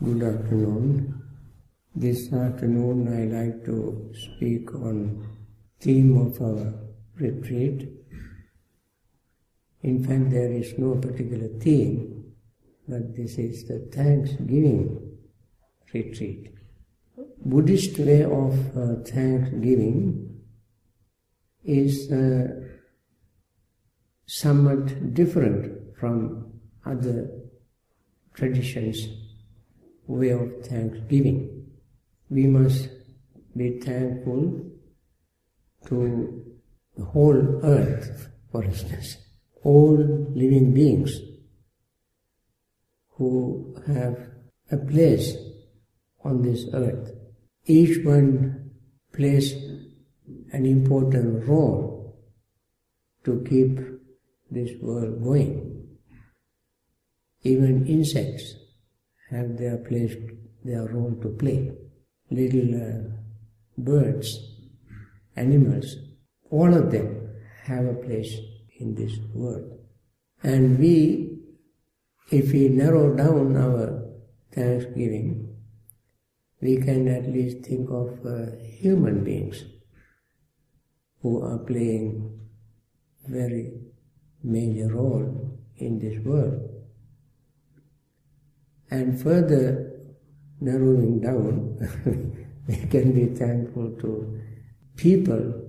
Good 0.00 0.22
afternoon. 0.22 1.24
This 1.92 2.32
afternoon 2.32 3.08
I 3.08 3.24
like 3.36 3.64
to 3.64 4.12
speak 4.14 4.72
on 4.72 5.26
theme 5.80 6.16
of 6.16 6.40
our 6.40 6.72
retreat. 7.16 7.88
In 9.82 10.04
fact, 10.04 10.30
there 10.30 10.52
is 10.52 10.78
no 10.78 10.94
particular 10.94 11.48
theme, 11.58 12.32
but 12.86 13.16
this 13.16 13.38
is 13.38 13.66
the 13.66 13.90
Thanksgiving 13.92 15.18
retreat. 15.92 16.54
Buddhist 17.44 17.98
way 17.98 18.22
of 18.22 18.54
uh, 18.76 19.02
Thanksgiving 19.02 20.44
is 21.64 22.08
uh, 22.12 22.46
somewhat 24.26 25.12
different 25.12 25.96
from 25.98 26.52
other 26.86 27.32
traditions 28.34 29.27
way 30.08 30.30
of 30.30 30.66
thanksgiving. 30.66 31.66
We 32.30 32.46
must 32.46 32.88
be 33.56 33.78
thankful 33.78 34.64
to 35.86 36.44
the 36.96 37.04
whole 37.04 37.60
earth, 37.62 38.28
for 38.50 38.64
instance, 38.64 39.16
all 39.62 39.96
living 40.34 40.74
beings 40.74 41.12
who 43.10 43.76
have 43.86 44.18
a 44.70 44.76
place 44.76 45.36
on 46.24 46.42
this 46.42 46.66
earth. 46.72 47.12
Each 47.66 48.04
one 48.04 48.70
plays 49.12 49.52
an 50.52 50.64
important 50.66 51.46
role 51.46 52.18
to 53.24 53.44
keep 53.48 53.78
this 54.50 54.70
world 54.80 55.22
going. 55.22 55.86
Even 57.42 57.86
insects 57.86 58.54
have 59.30 59.56
their 59.56 59.78
place, 59.78 60.14
their 60.64 60.84
role 60.86 61.14
to 61.22 61.28
play. 61.28 61.72
Little 62.30 62.74
uh, 62.74 63.10
birds, 63.76 64.56
animals, 65.36 65.96
all 66.50 66.74
of 66.74 66.90
them 66.90 67.30
have 67.64 67.84
a 67.86 67.94
place 67.94 68.36
in 68.78 68.94
this 68.94 69.18
world. 69.34 69.78
And 70.42 70.78
we, 70.78 71.38
if 72.30 72.52
we 72.52 72.68
narrow 72.68 73.14
down 73.14 73.56
our 73.56 74.04
thanksgiving, 74.52 75.56
we 76.60 76.76
can 76.76 77.08
at 77.08 77.28
least 77.28 77.64
think 77.66 77.88
of 77.90 78.24
uh, 78.26 78.56
human 78.62 79.24
beings 79.24 79.64
who 81.22 81.42
are 81.42 81.58
playing 81.58 82.38
very 83.26 83.72
major 84.42 84.88
role 84.92 85.58
in 85.76 85.98
this 85.98 86.18
world. 86.24 86.67
And 88.90 89.20
further 89.20 89.92
narrowing 90.60 91.20
down, 91.20 91.78
we 92.66 92.76
can 92.76 93.12
be 93.12 93.26
thankful 93.34 93.90
to 94.00 94.40
people 94.96 95.68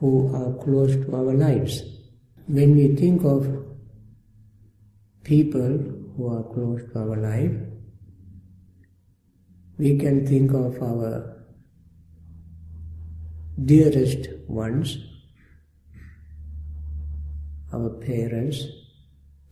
who 0.00 0.34
are 0.34 0.52
close 0.64 0.94
to 0.94 1.16
our 1.16 1.34
lives. 1.34 1.82
When 2.46 2.76
we 2.76 2.94
think 2.96 3.24
of 3.24 3.46
people 5.24 5.78
who 6.16 6.28
are 6.28 6.42
close 6.42 6.82
to 6.92 6.98
our 6.98 7.16
life, 7.16 7.52
we 9.78 9.96
can 9.98 10.26
think 10.26 10.52
of 10.52 10.82
our 10.82 11.44
dearest 13.64 14.28
ones, 14.48 14.98
our 17.72 17.90
parents, 17.90 18.64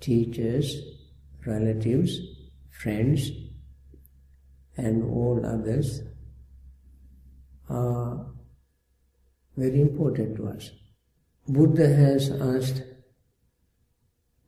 teachers, 0.00 0.80
relatives, 1.46 2.18
friends, 2.82 3.30
and 4.76 5.02
all 5.04 5.44
others 5.44 6.02
are 7.68 8.26
very 9.56 9.80
important 9.80 10.36
to 10.36 10.48
us. 10.48 10.70
Buddha 11.48 11.88
has 11.88 12.30
asked 12.30 12.82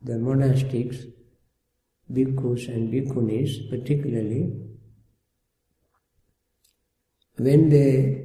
the 0.03 0.15
monastics, 0.15 1.05
bhikkhus 2.13 2.69
and 2.69 2.93
bhikkhunis 2.93 3.71
particularly, 3.71 4.53
when 7.37 7.69
they 7.69 8.25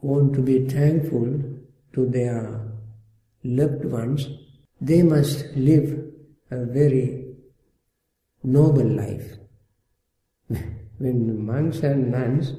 want 0.00 0.34
to 0.34 0.40
be 0.40 0.66
thankful 0.66 1.42
to 1.92 2.06
their 2.06 2.72
loved 3.44 3.84
ones, 3.84 4.26
they 4.80 5.02
must 5.02 5.44
live 5.54 6.04
a 6.50 6.64
very 6.64 7.36
noble 8.42 8.88
life. 8.88 9.36
when 10.98 11.44
monks 11.44 11.78
and 11.80 12.10
nuns, 12.10 12.52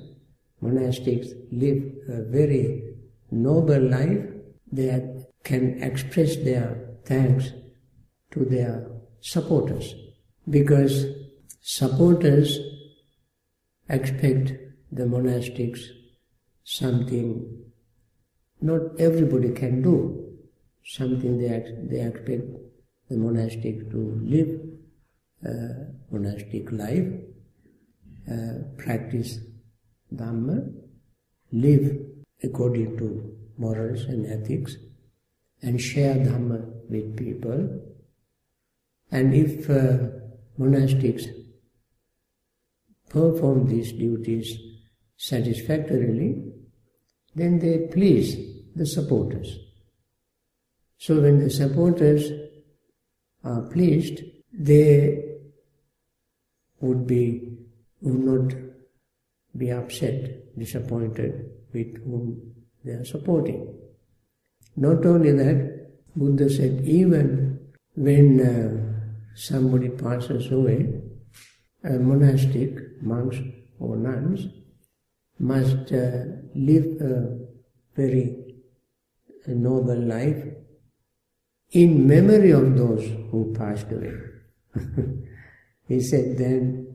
monastics 0.62 1.28
live 1.52 1.84
a 2.10 2.24
very 2.24 2.96
noble 3.32 3.82
life, 3.82 4.26
they 4.72 5.24
can 5.44 5.82
express 5.82 6.36
their 6.38 6.98
thanks 7.06 7.52
to 8.32 8.46
their 8.46 8.88
supporters. 9.22 9.94
Because 10.50 11.06
supporters 11.62 12.60
expect 13.90 14.54
the 14.92 15.04
monastics 15.04 15.82
something 16.64 17.66
not 18.62 19.00
everybody 19.00 19.52
can 19.52 19.82
do, 19.82 19.96
something 20.84 21.38
they, 21.38 21.50
they 21.90 22.02
expect 22.02 22.44
the 23.10 23.18
monastic 23.18 23.92
to 23.92 24.20
live 24.24 24.60
uh, 25.48 25.86
monastic 26.12 26.72
life, 26.72 27.08
practice 28.78 29.40
Dhamma, 30.14 30.72
live 31.52 32.00
according 32.44 32.98
to 32.98 33.36
morals 33.58 34.04
and 34.04 34.26
ethics, 34.26 34.76
and 35.62 35.80
share 35.80 36.16
Dhamma 36.16 36.90
with 36.90 37.18
people. 37.18 37.82
And 39.12 39.34
if 39.34 39.70
uh, 39.70 40.10
monastics 40.60 41.26
perform 43.10 43.68
these 43.68 43.92
duties 43.94 44.58
satisfactorily, 45.18 46.52
then 47.36 47.60
they 47.60 47.88
please 47.92 48.36
the 48.76 48.86
supporters. 48.86 49.58
So 50.98 51.22
when 51.22 51.40
the 51.40 51.50
supporters 51.50 52.32
are 53.44 53.62
pleased, 53.62 54.22
they 54.52 55.24
would 56.80 57.06
be 57.06 57.58
would 58.06 58.24
not 58.24 58.58
be 59.58 59.72
upset, 59.72 60.58
disappointed 60.58 61.50
with 61.74 62.04
whom 62.04 62.54
they 62.84 62.92
are 62.94 63.06
supporting. 63.06 63.74
Not 64.76 65.06
only 65.06 65.32
that, 65.32 65.90
Buddha 66.16 66.50
said 66.50 66.82
even 66.86 67.60
when 67.96 68.40
uh, 68.40 69.36
somebody 69.36 69.90
passes 69.90 70.52
away, 70.52 71.02
a 71.84 71.94
monastic, 71.94 73.02
monks 73.02 73.38
or 73.80 73.96
nuns, 73.96 74.48
must 75.40 75.92
uh, 75.92 76.24
live 76.56 77.02
a 77.02 77.38
very 77.96 78.46
noble 79.48 80.00
life 80.00 80.44
in 81.72 82.08
memory 82.08 82.52
of 82.52 82.78
those 82.78 83.06
who 83.32 83.54
passed 83.58 83.92
away. 83.92 84.14
he 85.88 86.02
said 86.02 86.38
then, 86.38 86.95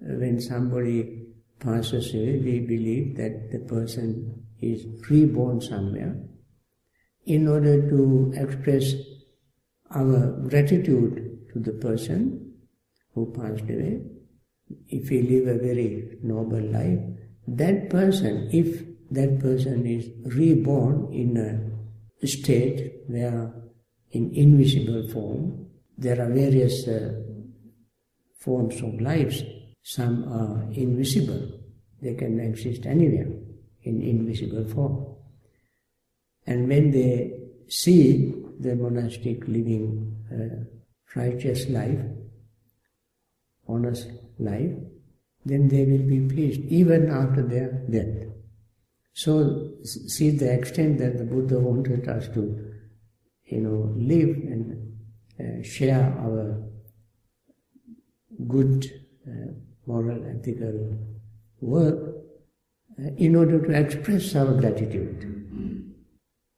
when 0.00 0.40
somebody 0.40 1.26
passes 1.60 2.14
away, 2.14 2.38
we 2.38 2.60
believe 2.60 3.16
that 3.16 3.50
the 3.50 3.58
person 3.60 4.44
is 4.60 4.86
reborn 5.10 5.60
somewhere 5.60 6.16
in 7.26 7.46
order 7.46 7.88
to 7.88 8.32
express 8.36 8.94
our 9.90 10.32
gratitude 10.48 11.38
to 11.52 11.58
the 11.58 11.72
person 11.72 12.54
who 13.14 13.32
passed 13.32 13.64
away. 13.64 14.00
If 14.88 15.10
we 15.10 15.22
live 15.22 15.48
a 15.48 15.58
very 15.58 16.18
noble 16.22 16.60
life, 16.60 17.00
that 17.48 17.90
person, 17.90 18.48
if 18.52 18.84
that 19.10 19.40
person 19.40 19.86
is 19.86 20.10
reborn 20.36 21.12
in 21.12 21.36
a 21.36 22.26
state 22.26 22.92
where 23.06 23.52
in 24.10 24.34
invisible 24.34 25.08
form, 25.08 25.66
there 25.96 26.20
are 26.20 26.32
various 26.32 26.86
uh, 26.86 27.14
forms 28.38 28.80
of 28.82 29.00
lives. 29.00 29.42
Some 29.82 30.30
are 30.32 30.70
invisible, 30.72 31.60
they 32.02 32.14
can 32.14 32.40
exist 32.40 32.86
anywhere 32.86 33.28
in 33.82 34.02
invisible 34.02 34.64
form. 34.64 35.16
And 36.46 36.68
when 36.68 36.90
they 36.90 37.38
see 37.68 38.34
the 38.58 38.74
monastic 38.74 39.46
living 39.46 40.16
uh, 40.32 40.64
righteous 41.14 41.68
life, 41.68 42.00
honest 43.66 44.10
life, 44.38 44.72
then 45.44 45.68
they 45.68 45.84
will 45.84 46.06
be 46.06 46.20
pleased 46.20 46.60
even 46.60 47.10
after 47.10 47.42
their 47.42 47.72
death. 47.90 48.28
So, 49.14 49.72
see 49.82 50.30
the 50.30 50.52
extent 50.52 50.98
that 50.98 51.18
the 51.18 51.24
Buddha 51.24 51.58
wanted 51.58 52.08
us 52.08 52.28
to, 52.28 52.72
you 53.46 53.60
know, 53.60 53.92
live 53.96 54.28
and 54.28 54.96
uh, 55.40 55.62
share 55.62 56.14
our 56.18 56.62
good 58.46 58.86
uh, 59.26 59.52
moral, 59.88 60.20
ethical 60.34 60.76
work 61.60 61.98
uh, 63.00 63.10
in 63.16 63.34
order 63.34 63.58
to 63.66 63.72
express 63.82 64.34
our 64.36 64.52
gratitude. 64.60 65.18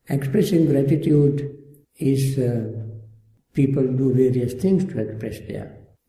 Expressing 0.09 0.67
gratitude 0.67 1.57
is 1.97 2.39
uh, 2.39 2.67
people 3.53 3.87
do 4.03 4.13
various 4.13 4.55
things 4.55 4.85
to 4.93 4.99
express 4.99 5.39
their 5.49 5.67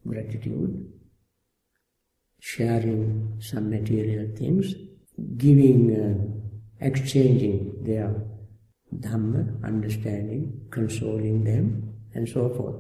gratitude, 0.07 0.91
sharing 2.39 3.37
some 3.39 3.69
material 3.69 4.27
things, 4.35 4.73
giving, 5.37 5.81
uh, 6.03 6.85
exchanging 6.85 7.83
their 7.83 8.09
Dhamma, 8.93 9.63
understanding, 9.63 10.67
consoling 10.69 11.45
them, 11.45 11.93
and 12.13 12.27
so 12.27 12.49
forth. 12.49 12.75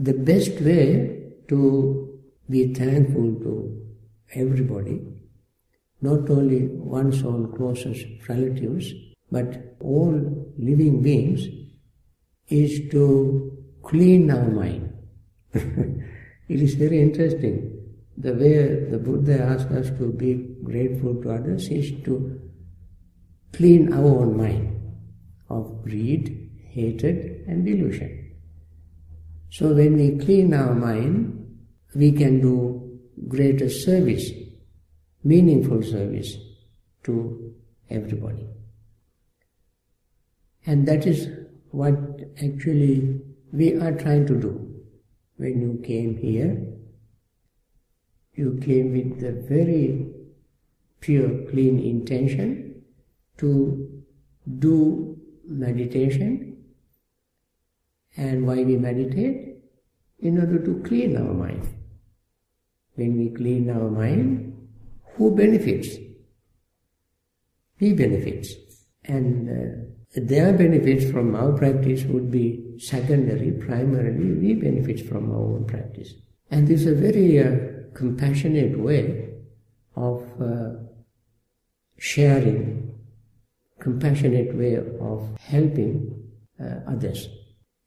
The 0.00 0.14
best 0.14 0.60
way 0.62 1.32
to 1.48 2.03
be 2.48 2.74
thankful 2.74 3.34
to 3.44 3.80
everybody, 4.34 5.00
not 6.00 6.28
only 6.30 6.66
one's 6.66 7.22
own 7.24 7.52
closest 7.56 8.06
relatives, 8.28 8.92
but 9.30 9.76
all 9.80 10.52
living 10.58 11.02
beings, 11.02 11.46
is 12.48 12.90
to 12.90 13.66
clean 13.82 14.30
our 14.30 14.50
mind. 14.50 14.92
it 15.52 16.02
is 16.48 16.74
very 16.74 17.00
interesting. 17.00 17.70
The 18.16 18.34
way 18.34 18.90
the 18.90 18.98
Buddha 18.98 19.42
asks 19.42 19.72
us 19.72 19.88
to 19.98 20.12
be 20.12 20.56
grateful 20.62 21.14
to 21.22 21.32
others 21.32 21.68
is 21.68 21.90
to 22.04 22.40
clean 23.52 23.92
our 23.92 24.04
own 24.04 24.36
mind 24.36 24.80
of 25.48 25.82
greed, 25.82 26.50
hatred, 26.70 27.44
and 27.46 27.64
delusion. 27.64 28.32
So 29.50 29.72
when 29.72 29.96
we 29.96 30.18
clean 30.18 30.52
our 30.52 30.74
mind, 30.74 31.43
we 31.94 32.12
can 32.12 32.40
do 32.40 32.98
greater 33.28 33.70
service, 33.70 34.30
meaningful 35.22 35.82
service 35.82 36.36
to 37.04 37.54
everybody. 37.90 38.48
And 40.66 40.86
that 40.88 41.06
is 41.06 41.28
what 41.70 41.94
actually 42.42 43.20
we 43.52 43.74
are 43.76 43.92
trying 43.92 44.26
to 44.26 44.40
do. 44.40 44.70
When 45.36 45.60
you 45.60 45.82
came 45.84 46.16
here, 46.16 46.74
you 48.34 48.58
came 48.64 48.92
with 48.92 49.20
the 49.20 49.32
very 49.48 50.06
pure, 51.00 51.50
clean 51.50 51.78
intention 51.78 52.82
to 53.38 54.02
do 54.58 55.16
meditation. 55.46 56.56
And 58.16 58.46
why 58.46 58.62
we 58.62 58.76
meditate? 58.76 59.58
In 60.20 60.38
order 60.38 60.64
to 60.64 60.82
clean 60.86 61.16
our 61.16 61.34
mind. 61.34 61.68
When 62.94 63.18
we 63.18 63.30
clean 63.30 63.70
our 63.70 63.90
mind, 63.90 64.68
who 65.14 65.34
benefits? 65.34 65.88
We 67.80 67.92
benefits. 67.92 68.54
And 69.04 69.48
uh, 69.48 70.20
their 70.20 70.52
benefits 70.52 71.10
from 71.10 71.34
our 71.34 71.52
practice 71.52 72.04
would 72.04 72.30
be 72.30 72.76
secondary, 72.78 73.52
primarily 73.52 74.32
we 74.32 74.54
benefit 74.54 75.06
from 75.08 75.30
our 75.30 75.38
own 75.38 75.66
practice. 75.66 76.14
And 76.50 76.68
this 76.68 76.82
is 76.82 76.86
a 76.86 76.94
very 76.94 77.40
uh, 77.40 77.56
compassionate 77.94 78.78
way 78.78 79.30
of 79.96 80.22
uh, 80.40 80.70
sharing, 81.98 82.94
compassionate 83.80 84.54
way 84.54 84.76
of 84.76 85.36
helping 85.40 86.22
uh, 86.60 86.90
others. 86.90 87.28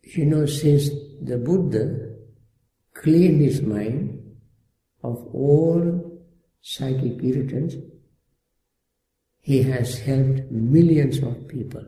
You 0.04 0.26
know, 0.26 0.46
since 0.46 0.90
the 1.22 1.38
Buddha 1.38 2.14
cleaned 2.94 3.42
his 3.42 3.62
mind 3.62 4.17
of 5.04 5.28
all 5.34 6.22
psychic 6.62 7.24
irritants, 7.24 7.76
he 9.42 9.64
has 9.64 10.00
helped 10.00 10.52
millions 10.52 11.20
of 11.20 11.48
people. 11.48 11.86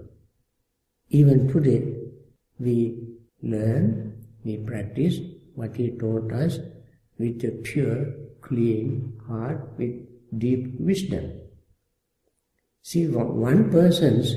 Even 1.09 1.47
today, 1.47 1.94
we 2.59 2.97
learn, 3.41 4.25
we 4.44 4.57
practice 4.57 5.17
what 5.56 5.75
he 5.75 5.91
taught 5.91 6.31
us 6.31 6.59
with 7.17 7.44
a 7.44 7.51
pure, 7.63 8.13
clean 8.41 9.19
heart, 9.27 9.77
with 9.77 9.94
deep 10.39 10.79
wisdom. 10.79 11.41
See, 12.81 13.07
one 13.07 13.69
person's, 13.69 14.35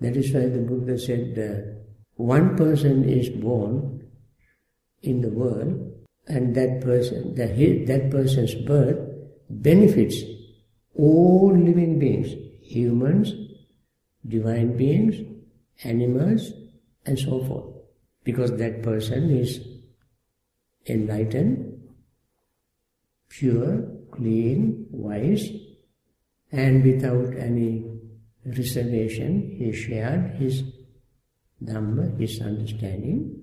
that 0.00 0.16
is 0.16 0.32
why 0.32 0.46
the 0.46 0.58
Buddha 0.58 0.98
said, 0.98 1.38
uh, 1.38 1.76
one 2.16 2.56
person 2.56 3.08
is 3.08 3.30
born 3.30 4.06
in 5.02 5.20
the 5.22 5.30
world, 5.30 5.95
and 6.26 6.54
that 6.54 6.80
person, 6.80 7.34
that, 7.34 7.56
that 7.86 8.10
person's 8.10 8.54
birth 8.54 8.98
benefits 9.48 10.16
all 10.94 11.56
living 11.56 11.98
beings, 11.98 12.28
humans, 12.62 13.32
divine 14.26 14.76
beings, 14.76 15.16
animals, 15.84 16.52
and 17.04 17.18
so 17.18 17.44
forth. 17.44 17.74
Because 18.24 18.52
that 18.56 18.82
person 18.82 19.30
is 19.30 19.60
enlightened, 20.86 21.80
pure, 23.28 23.84
clean, 24.10 24.86
wise, 24.90 25.48
and 26.50 26.84
without 26.84 27.36
any 27.36 27.84
reservation, 28.44 29.54
he 29.58 29.72
shared 29.72 30.34
his 30.36 30.62
Dhamma, 31.62 32.18
his 32.18 32.40
understanding. 32.40 33.42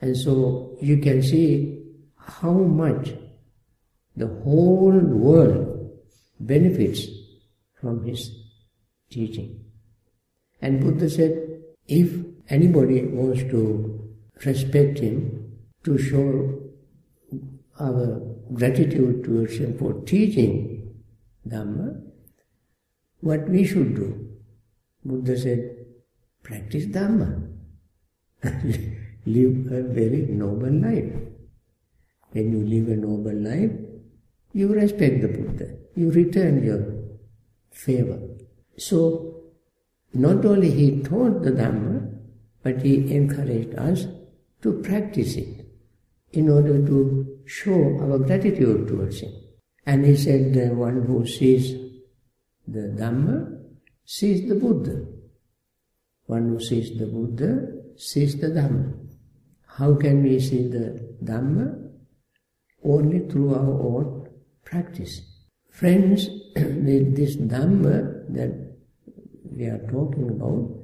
And 0.00 0.16
so 0.16 0.76
you 0.80 0.98
can 0.98 1.22
see 1.22 1.82
how 2.16 2.52
much 2.52 3.12
the 4.16 4.26
whole 4.26 4.98
world 4.98 5.90
benefits 6.40 7.06
from 7.80 8.04
his 8.04 8.30
teaching. 9.10 9.64
And 10.60 10.80
Buddha 10.80 11.08
said, 11.08 11.62
if 11.86 12.12
anybody 12.48 13.04
wants 13.06 13.42
to 13.42 14.14
respect 14.44 14.98
him, 14.98 15.38
to 15.84 15.96
show 15.96 16.60
our 17.80 18.20
gratitude 18.52 19.24
towards 19.24 19.56
him 19.56 19.78
for 19.78 19.94
teaching 20.04 20.92
Dhamma, 21.46 22.02
what 23.20 23.48
we 23.48 23.64
should 23.64 23.94
do? 23.94 24.28
Buddha 25.04 25.38
said, 25.38 25.86
practice 26.42 26.86
Dhamma. 26.86 27.48
live 29.36 29.72
a 29.72 29.82
very 29.82 30.22
noble 30.28 30.72
life. 30.72 31.12
When 32.32 32.52
you 32.52 32.62
live 32.64 32.88
a 32.88 32.96
noble 32.96 33.34
life, 33.34 33.72
you 34.52 34.68
respect 34.74 35.20
the 35.22 35.28
Buddha. 35.28 35.76
You 35.94 36.10
return 36.10 36.64
your 36.64 36.82
favor. 37.70 38.20
So 38.76 39.44
not 40.14 40.44
only 40.44 40.70
he 40.70 41.02
taught 41.02 41.42
the 41.42 41.52
Dhamma, 41.52 42.14
but 42.62 42.82
he 42.82 43.14
encouraged 43.14 43.74
us 43.76 44.06
to 44.62 44.82
practice 44.82 45.36
it 45.36 45.66
in 46.32 46.50
order 46.50 46.84
to 46.86 47.38
show 47.46 47.98
our 48.00 48.18
gratitude 48.18 48.88
towards 48.88 49.20
him. 49.20 49.32
And 49.86 50.04
he 50.04 50.16
said, 50.16 50.52
the 50.52 50.74
one 50.74 51.02
who 51.06 51.26
sees 51.26 51.72
the 52.66 52.88
Dhamma 52.98 53.58
sees 54.04 54.48
the 54.48 54.54
Buddha. 54.54 55.06
One 56.26 56.48
who 56.48 56.60
sees 56.60 56.98
the 56.98 57.06
Buddha 57.06 57.68
sees 57.96 58.38
the 58.38 58.48
Dhamma. 58.48 58.97
How 59.78 59.94
can 59.94 60.24
we 60.24 60.40
see 60.40 60.66
the 60.66 61.14
Dhamma? 61.22 61.88
Only 62.84 63.20
through 63.28 63.54
our 63.54 63.80
own 63.90 64.28
practice. 64.64 65.20
Friends, 65.70 66.28
this 66.56 67.36
Dhamma 67.36 68.26
that 68.34 68.76
we 69.44 69.66
are 69.66 69.86
talking 69.88 70.30
about 70.30 70.74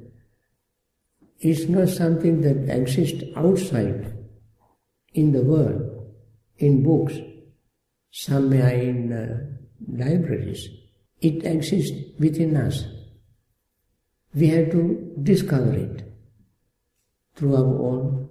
is 1.41 1.69
not 1.69 1.89
something 1.89 2.41
that 2.43 2.73
exists 2.73 3.25
outside 3.37 4.17
in 5.13 5.33
the 5.33 5.43
world, 5.43 6.07
in 6.59 6.85
books, 6.85 7.15
somewhere 8.13 8.79
in 8.79 9.13
uh, 9.13 9.41
libraries. 9.89 10.69
It 11.21 11.45
exists 11.45 11.97
within 12.21 12.57
us. 12.57 12.85
We 14.35 14.49
have 14.49 14.71
to 14.71 15.17
discover 15.21 15.75
it 15.75 16.05
through 17.35 17.57
our 17.57 17.79
own 17.91 18.24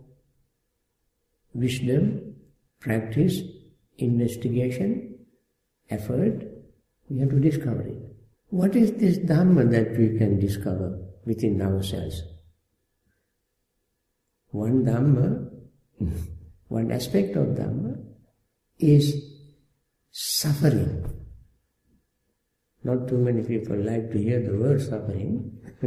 wisdom, 1.53 2.36
practice, 2.79 3.41
investigation, 3.98 5.17
effort. 5.89 6.43
We 7.10 7.19
have 7.19 7.29
to 7.29 7.39
discover 7.39 7.81
it. 7.81 8.01
What 8.50 8.75
is 8.75 8.93
this 8.93 9.17
Dhamma 9.17 9.69
that 9.72 9.98
we 9.98 10.17
can 10.17 10.39
discover 10.39 11.00
within 11.25 11.62
ourselves? 11.62 12.24
One 14.51 14.86
Dhamma, 14.86 15.50
one 16.67 16.91
aspect 16.91 17.36
of 17.36 17.48
Dhamma 17.48 17.98
is 18.79 19.24
suffering. 20.12 21.05
Not 22.83 23.07
too 23.07 23.17
many 23.17 23.43
people 23.43 23.77
like 23.77 24.12
to 24.12 24.17
hear 24.17 24.41
the 24.41 24.57
word 24.57 24.81
suffering 24.81 25.57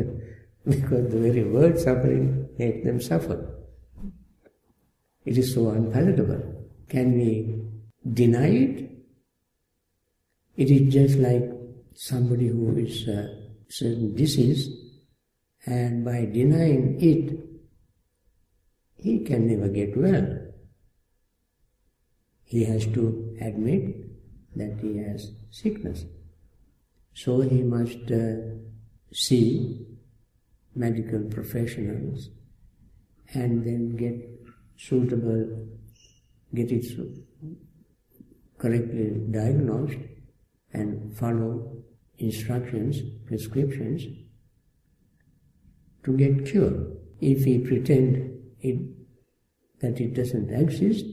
because 0.64 1.10
the 1.12 1.20
very 1.20 1.44
word 1.44 1.78
suffering 1.78 2.48
makes 2.58 2.84
them 2.84 3.00
suffer. 3.00 3.55
It 5.26 5.36
is 5.36 5.52
so 5.52 5.70
unpalatable. 5.70 6.40
Can 6.88 7.18
we 7.18 7.62
deny 8.10 8.46
it, 8.46 8.90
it 10.56 10.70
is 10.70 10.92
just 10.92 11.18
like 11.18 11.50
somebody 11.94 12.48
who 12.48 12.76
is 12.76 13.08
a 13.08 13.28
certain 13.68 14.14
disease, 14.14 14.68
and 15.66 16.04
by 16.04 16.26
denying 16.26 16.96
it, 17.00 17.38
he 18.94 19.18
can 19.24 19.48
never 19.48 19.68
get 19.68 19.96
well. 19.96 20.38
He 22.44 22.64
has 22.64 22.86
to 22.86 23.36
admit 23.40 23.96
that 24.54 24.78
he 24.80 24.98
has 24.98 25.32
sickness. 25.50 26.04
So 27.14 27.40
he 27.40 27.62
must 27.62 28.10
uh, 28.12 28.36
see 29.12 29.86
medical 30.74 31.24
professionals 31.24 32.28
and 33.34 33.64
then 33.64 33.96
get 33.96 34.35
suitable, 34.76 35.66
get 36.54 36.70
it 36.70 36.84
correctly 38.58 39.10
diagnosed 39.30 39.98
and 40.72 41.16
follow 41.16 41.76
instructions, 42.18 43.00
prescriptions 43.26 44.04
to 46.04 46.16
get 46.16 46.46
cure. 46.46 46.92
If 47.20 47.44
we 47.44 47.58
pretend 47.58 48.38
it, 48.60 48.78
that 49.80 50.00
it 50.00 50.14
doesn't 50.14 50.50
exist, 50.52 51.04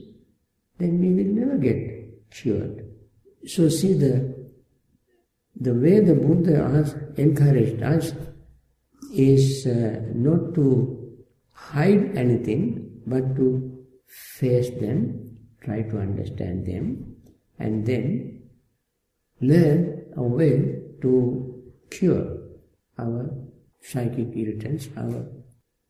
then 0.78 1.00
we 1.00 1.12
will 1.12 1.32
never 1.32 1.56
get 1.56 2.30
cured. 2.30 2.90
So 3.46 3.68
see 3.68 3.94
the 3.94 4.44
the 5.56 5.72
way 5.72 6.00
the 6.00 6.14
Buddha 6.14 6.68
has 6.68 6.94
encouraged 7.16 7.80
us 7.82 8.12
is 9.12 9.66
uh, 9.66 10.00
not 10.14 10.54
to 10.56 11.16
hide 11.52 12.16
anything, 12.16 12.83
but 13.06 13.36
to 13.36 13.84
face 14.38 14.70
them, 14.80 15.38
try 15.62 15.82
to 15.82 15.98
understand 15.98 16.66
them, 16.66 17.16
and 17.58 17.86
then 17.86 18.42
learn 19.40 20.04
a 20.16 20.22
way 20.22 20.82
to 21.02 21.62
cure 21.90 22.38
our 22.98 23.30
psychic 23.80 24.28
irritants, 24.34 24.88
our 24.96 25.26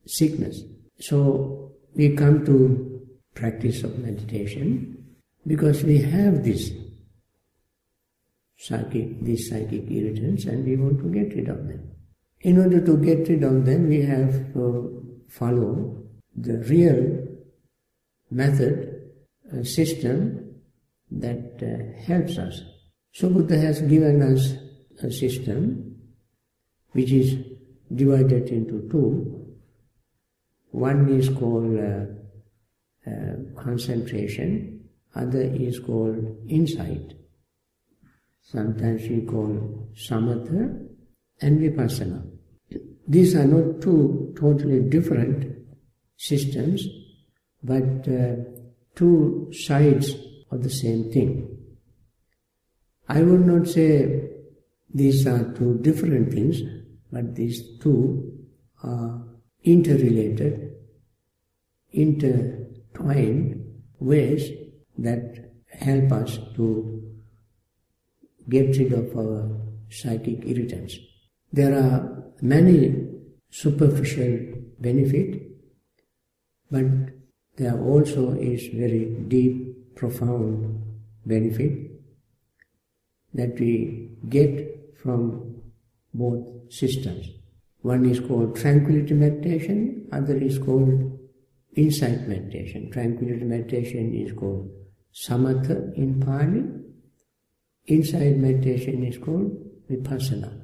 sickness. 0.07 0.63
So 1.01 1.73
we 1.95 2.17
come 2.17 2.45
to 2.47 3.07
practice 3.35 3.83
of 3.83 3.99
meditation 3.99 5.05
because 5.47 5.83
we 5.85 6.01
have 6.03 6.45
this 6.45 6.71
psychic, 8.59 9.21
these 9.23 9.49
psychic 9.49 9.91
irritants 9.91 10.45
and 10.45 10.65
we 10.65 10.77
want 10.77 10.99
to 11.01 11.09
get 11.09 11.35
rid 11.37 11.49
of 11.49 11.69
them. 11.69 11.91
In 12.41 12.59
order 12.59 12.85
to 12.85 12.97
get 12.99 13.29
rid 13.29 13.43
of 13.43 13.65
them, 13.65 13.89
we 13.89 14.03
have 14.03 14.53
to 14.55 15.23
follow 15.29 16.04
the 16.37 16.59
real 16.69 17.27
method, 18.31 19.11
a 19.53 19.65
system 19.65 20.55
that 21.11 21.61
uh, 21.63 22.03
helps 22.03 22.39
us. 22.39 22.63
So 23.13 23.29
Buddha 23.29 23.57
has 23.59 23.81
given 23.83 24.23
us 24.23 24.55
a 25.03 25.11
system 25.13 25.97
which 26.93 27.13
is 27.13 27.37
divided 27.95 28.49
into 28.49 28.89
two. 28.91 29.57
One 30.71 31.09
is 31.09 31.29
called 31.29 31.79
uh, 31.79 32.07
uh, 33.09 33.63
concentration, 33.63 34.89
other 35.15 35.43
is 35.43 35.79
called 35.79 36.37
insight. 36.49 37.13
Sometimes 38.43 39.03
we 39.09 39.23
call 39.23 39.89
samatha 39.95 40.87
and 41.41 41.61
vipassana. 41.61 42.27
These 43.07 43.37
are 43.37 43.45
not 43.45 43.81
two 43.81 44.35
totally 44.37 44.81
different 44.81 45.64
systems, 46.17 46.87
but 47.63 48.09
uh, 48.09 48.37
two 48.95 49.51
sides 49.53 50.15
of 50.51 50.63
the 50.63 50.71
same 50.71 51.11
thing. 51.13 51.59
I 53.09 53.23
would 53.23 53.47
not 53.47 53.69
say 53.69 54.31
these 54.93 55.27
are 55.27 55.53
two 55.55 55.79
different 55.79 56.33
things, 56.33 56.61
but 57.11 57.35
these 57.35 57.79
two 57.79 58.33
are 58.83 59.23
interrelated, 59.63 60.73
intertwined 61.93 63.65
ways 63.99 64.51
that 64.99 65.53
help 65.71 66.13
us 66.13 66.39
to 66.55 67.03
get 68.49 68.77
rid 68.77 68.93
of 68.93 69.17
our 69.17 69.61
psychic 69.91 70.45
irritants. 70.47 70.97
There 71.53 71.75
are 71.75 72.25
many 72.41 73.09
superficial 73.51 74.39
benefit, 74.79 75.54
but 76.71 76.85
there 77.57 77.79
also 77.79 78.33
is 78.33 78.67
very 78.75 79.05
deep, 79.29 79.95
profound 79.95 80.83
benefit 81.25 81.73
that 83.33 83.59
we 83.59 84.11
get 84.29 84.97
from 85.03 85.63
both 86.13 86.45
systems. 86.71 87.29
One 87.83 88.09
is 88.09 88.21
called 88.21 88.57
tranquility 88.57 89.15
meditation, 89.15 90.09
other 90.13 90.37
is 90.37 90.59
called 90.59 91.19
insight 91.77 92.27
meditation. 92.27 92.91
Tranquility 92.91 93.45
meditation 93.45 94.15
is 94.15 94.33
called 94.33 94.71
samatha 95.13 95.95
in 95.95 96.21
Pali, 96.21 96.65
insight 97.87 98.37
meditation 98.37 99.05
is 99.05 99.19
called 99.19 99.53
vipassana. 99.91 100.63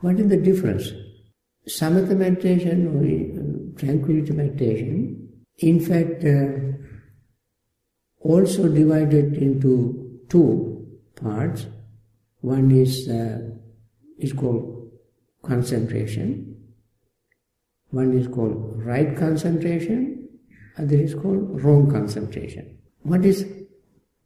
What 0.00 0.20
is 0.20 0.28
the 0.28 0.36
difference? 0.36 0.92
Samatha 1.68 2.16
meditation 2.16 3.00
tranquility 3.78 4.32
meditation, 4.32 5.28
in 5.58 5.80
fact, 5.80 6.24
uh, 6.24 6.68
also 8.20 8.68
divided 8.68 9.34
into 9.34 10.20
two 10.28 10.86
parts. 11.16 11.66
One 12.40 12.70
is 12.70 13.08
uh, 13.08 13.38
is 14.18 14.32
called 14.32 14.90
concentration. 15.42 16.56
One 17.90 18.16
is 18.18 18.28
called 18.28 18.82
right 18.84 19.16
concentration. 19.16 20.28
Other 20.76 20.96
is 20.96 21.14
called 21.14 21.62
wrong 21.62 21.90
concentration. 21.90 22.78
What 23.02 23.24
is 23.24 23.46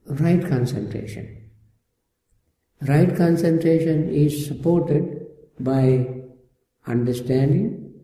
right 0.07 0.47
concentration? 0.47 1.51
Right 2.83 3.17
concentration 3.17 4.13
is 4.13 4.47
supported 4.47 5.27
by 5.61 6.07
understanding, 6.87 7.95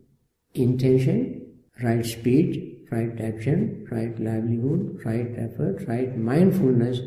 intention, 0.54 1.37
right 1.82 2.04
speech, 2.04 2.78
right 2.90 3.20
action, 3.20 3.86
right 3.90 4.18
livelihood, 4.18 5.00
right 5.04 5.28
effort, 5.36 5.86
right 5.86 6.16
mindfulness, 6.16 7.00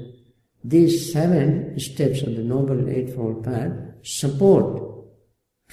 these 0.64 1.12
seven 1.12 1.80
steps 1.80 2.22
of 2.22 2.36
the 2.36 2.44
Noble 2.44 2.90
Eightfold 2.90 3.44
Path 3.44 3.72
support 4.04 4.82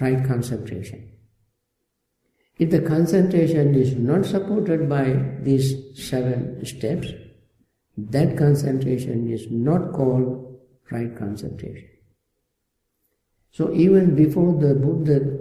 right 0.00 0.24
concentration. 0.24 1.12
If 2.58 2.70
the 2.70 2.80
concentration 2.80 3.74
is 3.74 3.94
not 3.94 4.24
supported 4.24 4.88
by 4.88 5.12
these 5.42 5.74
seven 5.94 6.64
steps, 6.64 7.08
that 7.96 8.36
concentration 8.36 9.28
is 9.30 9.46
not 9.50 9.92
called 9.92 10.58
right 10.90 11.16
concentration. 11.16 11.88
So 13.50 13.72
even 13.74 14.14
before 14.14 14.54
the 14.54 14.74
Buddha 14.74 15.38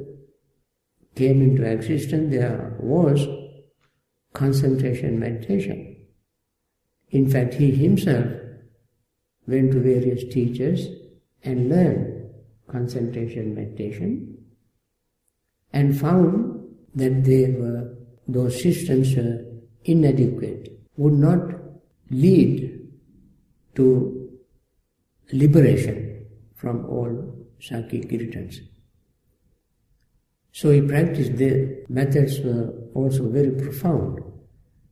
came 1.15 1.41
into 1.41 1.63
existence, 1.63 2.31
there 2.31 2.75
was 2.79 3.25
concentration 4.37 5.19
meditation. 5.19 5.95
In 7.09 7.29
fact, 7.29 7.55
he 7.55 7.71
himself 7.71 8.27
went 9.47 9.71
to 9.71 9.79
various 9.79 10.23
teachers 10.31 10.87
and 11.43 11.69
learned 11.69 12.29
concentration 12.71 13.55
meditation 13.55 14.37
and 15.73 15.99
found 15.99 16.63
that 16.93 17.23
they 17.23 17.51
were, 17.51 17.95
those 18.27 18.61
systems 18.61 19.15
were 19.15 19.43
inadequate, 19.85 20.79
would 20.97 21.13
not 21.13 21.41
lead 22.11 22.79
to 23.75 24.29
liberation 25.31 26.25
from 26.55 26.85
all 26.85 27.11
psychic 27.59 28.11
irritants. 28.11 28.59
So 30.51 30.71
he 30.71 30.81
practiced, 30.81 31.37
the 31.37 31.85
methods 31.89 32.39
were 32.39 32.73
also 32.93 33.29
very 33.29 33.51
profound. 33.51 34.26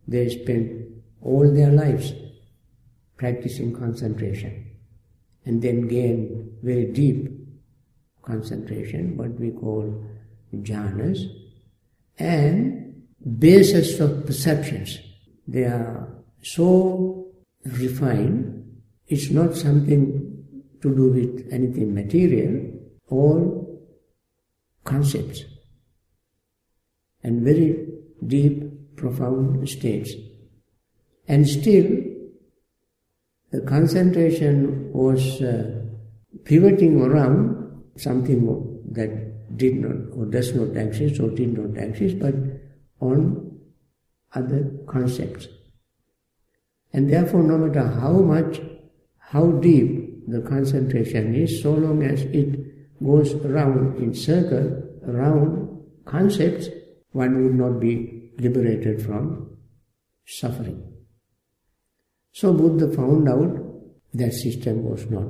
They 0.08 0.30
spend 0.30 1.02
all 1.22 1.52
their 1.52 1.72
lives 1.72 2.14
practicing 3.18 3.74
concentration 3.74 4.72
and 5.46 5.62
then 5.62 5.88
gain 5.88 6.58
very 6.62 6.86
deep 6.92 7.30
concentration, 8.22 9.18
what 9.18 9.40
we 9.40 9.52
call 9.52 10.04
jhanas, 10.54 11.20
and 12.18 13.04
basis 13.40 14.00
of 14.00 14.26
perceptions. 14.26 15.00
They 15.48 15.64
are 15.64 16.08
so 16.42 17.28
refined, 17.64 18.82
it's 19.08 19.30
not 19.30 19.56
something 19.56 20.36
to 20.82 20.96
do 20.96 21.12
with 21.12 21.48
anything 21.52 21.94
material, 21.94 22.72
all 23.08 23.66
concepts 24.84 25.44
and 27.24 27.42
very 27.42 27.88
deep, 28.26 28.65
profound 29.06 29.70
states. 29.70 30.14
And 31.28 31.48
still, 31.48 31.88
the 33.52 33.62
concentration 33.62 34.92
was 34.92 35.42
uh, 35.42 35.86
pivoting 36.44 37.02
around 37.02 37.84
something 37.98 38.42
that 38.92 39.58
did 39.58 39.76
not 39.76 40.18
or 40.18 40.26
does 40.26 40.54
not 40.54 40.76
exist 40.76 41.20
or 41.20 41.30
did 41.30 41.58
not 41.58 41.82
exist, 41.82 42.20
but 42.20 42.36
on 43.00 43.60
other 44.34 44.72
concepts. 44.88 45.48
And 46.92 47.10
therefore, 47.10 47.44
no 47.44 47.58
matter 47.58 47.88
how 47.88 48.14
much, 48.14 48.62
how 49.20 49.52
deep 49.52 50.28
the 50.28 50.42
concentration 50.42 51.36
is, 51.36 51.62
so 51.62 51.74
long 51.74 52.04
as 52.04 52.22
it 52.22 53.04
goes 53.04 53.34
around 53.36 53.98
in 53.98 54.14
circle, 54.14 54.82
around 55.08 55.84
concepts, 56.06 56.70
one 57.12 57.44
would 57.44 57.56
not 57.56 57.80
be 57.80 58.15
liberated 58.38 59.02
from 59.02 59.58
suffering. 60.26 60.92
So 62.32 62.54
Buddha 62.54 62.94
found 62.94 63.30
out 63.30 63.66
that 64.14 64.34
system 64.34 64.84
was 64.84 65.10
not 65.10 65.28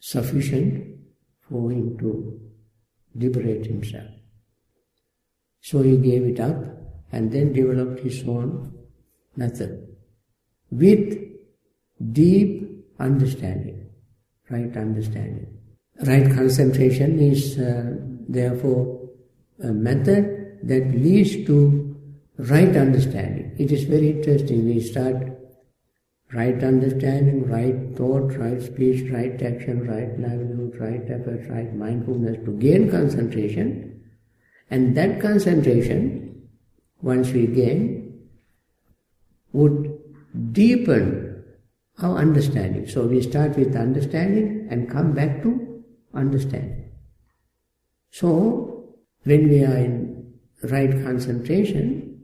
sufficient 0.00 0.98
for 1.48 1.70
him 1.70 1.98
to 1.98 2.40
liberate 3.14 3.66
himself. 3.66 4.10
So 5.60 5.82
he 5.82 5.96
gave 5.96 6.22
it 6.22 6.40
up 6.40 6.56
and 7.12 7.30
then 7.32 7.52
developed 7.52 8.00
his 8.00 8.22
own 8.26 8.72
method 9.36 9.86
with 10.70 11.18
deep 12.12 12.84
understanding, 12.98 13.90
right 14.50 14.76
understanding. 14.76 15.58
Right 16.06 16.32
concentration 16.32 17.18
is 17.18 17.58
uh, 17.58 17.96
therefore 18.28 19.10
a 19.62 19.72
method 19.72 20.37
that 20.62 20.90
leads 20.92 21.46
to 21.46 21.96
right 22.38 22.76
understanding. 22.76 23.54
It 23.58 23.72
is 23.72 23.84
very 23.84 24.10
interesting. 24.10 24.66
We 24.66 24.80
start 24.80 25.16
right 26.32 26.62
understanding, 26.62 27.48
right 27.48 27.96
thought, 27.96 28.36
right 28.36 28.60
speech, 28.60 29.10
right 29.10 29.40
action, 29.42 29.86
right 29.86 30.18
livelihood, 30.18 30.76
right 30.78 31.02
effort, 31.10 31.48
right 31.48 31.74
mindfulness 31.74 32.36
to 32.44 32.52
gain 32.58 32.90
concentration. 32.90 34.02
And 34.70 34.96
that 34.96 35.20
concentration, 35.20 36.48
once 37.00 37.32
we 37.32 37.46
gain, 37.46 38.20
would 39.52 39.98
deepen 40.52 41.44
our 42.00 42.18
understanding. 42.18 42.86
So 42.86 43.06
we 43.06 43.22
start 43.22 43.56
with 43.56 43.74
understanding 43.74 44.68
and 44.70 44.90
come 44.90 45.12
back 45.12 45.42
to 45.42 45.82
understanding. 46.14 46.92
So 48.10 48.94
when 49.24 49.48
we 49.48 49.64
are 49.64 49.76
in 49.76 50.17
right 50.64 50.90
concentration, 51.04 52.20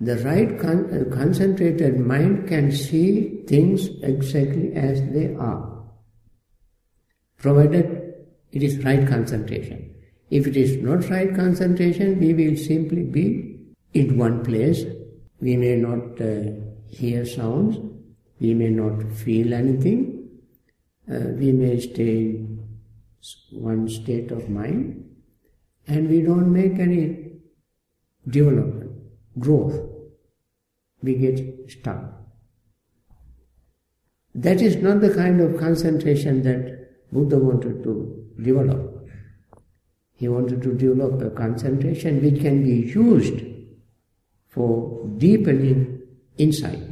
the 0.00 0.16
right 0.18 0.58
con- 0.58 0.90
uh, 0.92 1.14
concentrated 1.14 2.00
mind 2.00 2.48
can 2.48 2.72
see 2.72 3.44
things 3.46 3.88
exactly 4.02 4.72
as 4.74 5.00
they 5.12 5.34
are, 5.34 5.84
provided 7.38 8.14
it 8.50 8.62
is 8.62 8.84
right 8.84 9.06
concentration. 9.06 9.94
If 10.30 10.46
it 10.46 10.56
is 10.56 10.78
not 10.78 11.08
right 11.08 11.34
concentration, 11.34 12.18
we 12.18 12.34
will 12.34 12.56
simply 12.56 13.04
be 13.04 13.60
in 13.94 14.16
one 14.16 14.42
place. 14.42 14.84
We 15.40 15.56
may 15.56 15.76
not 15.76 16.20
uh, 16.20 16.52
hear 16.88 17.24
sounds, 17.24 17.78
we 18.40 18.54
may 18.54 18.70
not 18.70 19.12
feel 19.12 19.54
anything, 19.54 20.28
uh, 21.10 21.28
we 21.36 21.52
may 21.52 21.78
stay 21.80 22.18
in 22.18 22.78
one 23.52 23.88
state 23.88 24.30
of 24.32 24.48
mind, 24.48 25.08
and 25.86 26.08
we 26.08 26.22
don't 26.22 26.52
make 26.52 26.78
any 26.78 27.21
development, 28.28 28.92
growth 29.38 29.88
we 31.02 31.14
get 31.16 31.70
stuck. 31.70 31.98
That 34.34 34.62
is 34.62 34.76
not 34.76 35.00
the 35.00 35.12
kind 35.12 35.40
of 35.40 35.58
concentration 35.58 36.42
that 36.42 37.12
Buddha 37.12 37.38
wanted 37.38 37.82
to 37.82 38.24
develop. 38.40 39.06
He 40.14 40.28
wanted 40.28 40.62
to 40.62 40.72
develop 40.74 41.20
a 41.20 41.30
concentration 41.30 42.22
which 42.22 42.40
can 42.40 42.62
be 42.62 42.90
used 42.90 43.44
for 44.48 45.06
deepening 45.18 46.00
insight, 46.38 46.88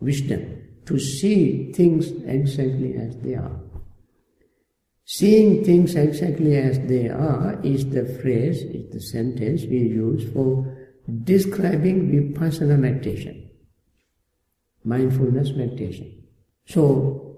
wisdom, 0.00 0.62
to 0.86 0.98
see 0.98 1.72
things 1.72 2.10
exactly 2.24 2.96
as 2.96 3.16
they 3.18 3.34
are. 3.34 3.60
Seeing 5.04 5.64
things 5.64 5.94
exactly 5.94 6.56
as 6.56 6.78
they 6.80 7.08
are 7.08 7.60
is 7.62 7.88
the 7.90 8.04
phrase, 8.20 8.62
is 8.62 8.90
the 8.92 9.00
sentence 9.00 9.62
we 9.62 9.78
use 9.78 10.32
for 10.32 10.78
describing 11.24 12.08
vipassana 12.08 12.78
meditation, 12.78 13.50
mindfulness 14.84 15.50
meditation. 15.52 16.22
So, 16.66 17.36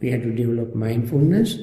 we 0.00 0.10
have 0.10 0.22
to 0.22 0.32
develop 0.32 0.74
mindfulness 0.74 1.56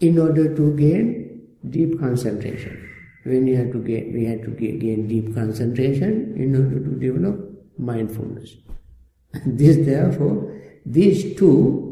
in 0.00 0.18
order 0.18 0.54
to 0.54 0.76
gain 0.76 1.48
deep 1.68 1.98
concentration. 1.98 2.88
When 3.24 3.44
we 3.44 3.54
have 3.54 3.72
to 3.72 3.78
gain, 3.78 4.12
we 4.12 4.24
have 4.26 4.42
to 4.42 4.50
gain 4.50 5.08
deep 5.08 5.34
concentration 5.34 6.34
in 6.36 6.56
order 6.56 6.78
to 6.78 6.90
develop 6.98 7.50
mindfulness. 7.78 8.56
this, 9.46 9.84
therefore, 9.86 10.60
these 10.84 11.36
two 11.36 11.89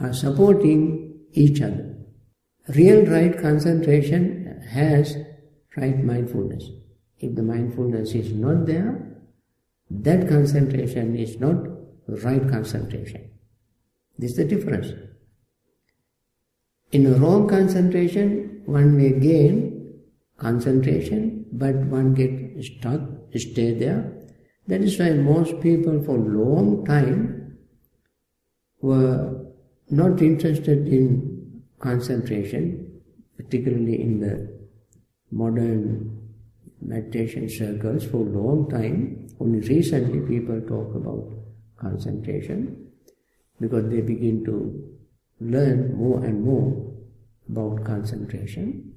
are 0.00 0.12
supporting 0.12 1.20
each 1.32 1.60
other. 1.60 1.96
Real 2.68 3.04
right 3.06 3.36
concentration 3.40 4.62
has 4.68 5.16
right 5.76 6.02
mindfulness. 6.04 6.70
If 7.18 7.34
the 7.34 7.42
mindfulness 7.42 8.14
is 8.14 8.32
not 8.32 8.66
there, 8.66 9.16
that 9.90 10.28
concentration 10.28 11.16
is 11.16 11.40
not 11.40 11.56
right 12.06 12.48
concentration. 12.48 13.30
This 14.18 14.32
is 14.32 14.36
the 14.36 14.44
difference. 14.44 14.92
In 16.92 17.06
a 17.06 17.12
wrong 17.12 17.48
concentration, 17.48 18.62
one 18.66 18.96
may 18.96 19.18
gain 19.18 19.94
concentration, 20.36 21.46
but 21.52 21.74
one 21.74 22.14
get 22.14 22.64
stuck, 22.64 23.00
stay 23.36 23.74
there. 23.74 24.12
That 24.66 24.82
is 24.82 24.98
why 24.98 25.12
most 25.12 25.60
people 25.60 26.02
for 26.02 26.18
long 26.18 26.84
time 26.84 27.58
were 28.80 29.47
not 29.90 30.20
interested 30.22 30.88
in 30.88 31.62
concentration, 31.78 33.00
particularly 33.36 34.00
in 34.00 34.20
the 34.20 34.58
modern 35.30 36.18
meditation 36.80 37.48
circles 37.48 38.04
for 38.04 38.18
a 38.18 38.30
long 38.30 38.68
time. 38.70 39.28
Only 39.40 39.60
recently 39.60 40.20
people 40.20 40.60
talk 40.62 40.94
about 40.94 41.32
concentration 41.76 42.90
because 43.60 43.88
they 43.88 44.00
begin 44.00 44.44
to 44.44 44.98
learn 45.40 45.96
more 45.96 46.24
and 46.24 46.42
more 46.42 46.92
about 47.48 47.84
concentration 47.84 48.94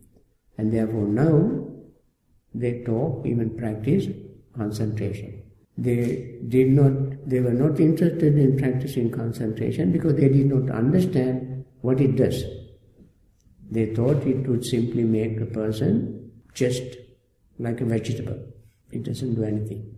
and 0.57 0.71
therefore 0.73 1.07
now 1.07 1.67
they 2.53 2.83
talk, 2.83 3.25
even 3.25 3.55
practice 3.57 4.07
concentration. 4.55 5.40
They 5.81 6.37
did 6.47 6.69
not, 6.69 7.27
they 7.27 7.39
were 7.39 7.53
not 7.53 7.79
interested 7.79 8.37
in 8.37 8.55
practicing 8.55 9.09
concentration 9.09 9.91
because 9.91 10.13
they 10.13 10.29
did 10.29 10.45
not 10.45 10.69
understand 10.69 11.65
what 11.81 11.99
it 11.99 12.15
does. 12.15 12.43
They 13.71 13.87
thought 13.95 14.27
it 14.27 14.47
would 14.47 14.63
simply 14.63 15.03
make 15.03 15.41
a 15.41 15.47
person 15.47 16.31
just 16.53 16.83
like 17.57 17.81
a 17.81 17.85
vegetable. 17.85 18.37
It 18.91 19.03
doesn't 19.03 19.33
do 19.33 19.43
anything. 19.43 19.95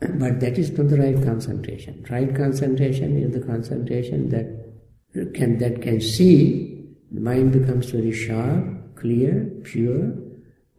But 0.00 0.40
that 0.40 0.56
is 0.56 0.70
not 0.70 0.88
the 0.88 0.96
right 0.96 1.22
concentration. 1.22 2.06
Right 2.08 2.34
concentration 2.34 3.22
is 3.22 3.34
the 3.34 3.44
concentration 3.44 4.30
that 4.30 5.34
can 5.34 5.58
that 5.58 5.82
can 5.82 6.00
see. 6.00 6.86
The 7.12 7.20
mind 7.20 7.52
becomes 7.52 7.90
very 7.90 8.12
sharp, 8.12 8.96
clear, 8.96 9.50
pure, 9.64 10.12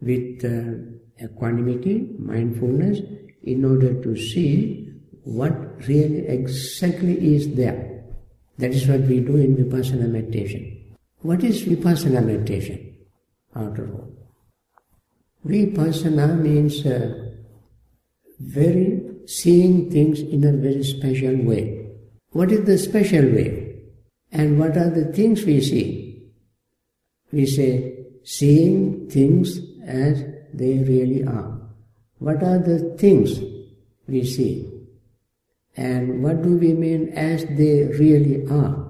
with 0.00 0.44
uh, 0.44 1.24
equanimity, 1.24 2.08
mindfulness, 2.18 3.00
in 3.42 3.64
order 3.64 4.02
to 4.02 4.16
see 4.16 4.88
what 5.24 5.52
really 5.86 6.26
exactly 6.26 7.34
is 7.34 7.54
there. 7.54 8.04
That 8.58 8.72
is 8.72 8.86
what 8.86 9.00
we 9.02 9.20
do 9.20 9.36
in 9.36 9.56
vipassana 9.56 10.08
meditation. 10.08 10.94
What 11.22 11.42
is 11.44 11.64
vipassana 11.64 12.24
meditation, 12.24 12.96
after 13.54 13.90
all? 13.92 14.10
Vipassana 15.46 16.38
means 16.38 16.84
uh, 16.84 17.30
very 18.38 19.02
seeing 19.26 19.90
things 19.90 20.20
in 20.20 20.44
a 20.44 20.52
very 20.52 20.82
special 20.82 21.36
way. 21.36 21.86
What 22.32 22.52
is 22.52 22.64
the 22.64 22.78
special 22.78 23.24
way? 23.24 23.82
And 24.32 24.58
what 24.58 24.76
are 24.76 24.90
the 24.90 25.12
things 25.12 25.44
we 25.44 25.60
see? 25.60 26.30
We 27.32 27.46
say 27.46 28.06
seeing 28.22 29.08
things 29.08 29.58
as 29.86 30.22
they 30.52 30.78
really 30.78 31.24
are. 31.24 31.59
What 32.20 32.42
are 32.42 32.58
the 32.58 32.96
things 32.96 33.40
we 34.06 34.24
see? 34.24 34.70
And 35.76 36.22
what 36.22 36.42
do 36.42 36.56
we 36.56 36.72
mean 36.72 37.10
as 37.10 37.44
they 37.44 37.84
really 37.98 38.46
are? 38.46 38.88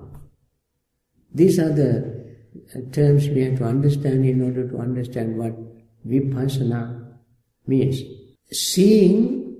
These 1.32 1.58
are 1.58 1.72
the 1.72 2.34
uh, 2.74 2.92
terms 2.92 3.28
we 3.28 3.44
have 3.44 3.58
to 3.58 3.64
understand 3.64 4.26
in 4.26 4.42
order 4.42 4.68
to 4.68 4.78
understand 4.78 5.38
what 5.38 5.54
Vipassana 6.06 7.06
means 7.66 8.02
seeing 8.52 9.56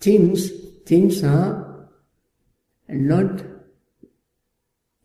things, 0.00 0.50
things 0.86 1.24
are 1.24 1.88
not 2.88 3.42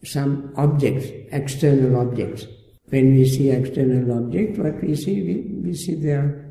some 0.04 0.54
objects, 0.56 1.08
external 1.32 2.00
objects. 2.00 2.46
When 2.90 3.16
we 3.16 3.28
see 3.28 3.50
external 3.50 4.18
objects, 4.18 4.60
what 4.60 4.82
we 4.84 4.96
see, 4.96 5.22
we, 5.24 5.70
we 5.70 5.74
see 5.74 5.96
their 5.96 6.45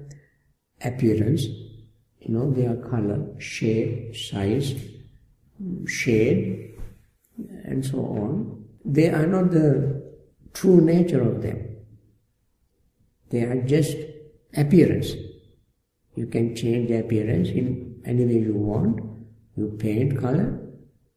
appearance, 0.83 1.45
you 2.21 2.35
know, 2.35 2.51
their 2.51 2.77
color, 2.77 3.27
shape, 3.39 4.17
size, 4.17 4.75
shade, 5.87 6.75
and 7.65 7.85
so 7.85 7.99
on. 7.99 8.65
They 8.85 9.09
are 9.09 9.27
not 9.27 9.51
the 9.51 10.03
true 10.53 10.81
nature 10.81 11.23
of 11.23 11.43
them. 11.43 11.77
They 13.31 13.43
are 13.43 13.63
just 13.63 13.97
appearance. 14.57 15.13
You 16.15 16.27
can 16.27 16.55
change 16.55 16.89
the 16.89 17.01
appearance 17.01 17.49
in 17.49 18.01
any 18.05 18.25
way 18.25 18.39
you 18.39 18.55
want. 18.55 19.01
You 19.57 19.77
paint 19.79 20.19
color, 20.21 20.61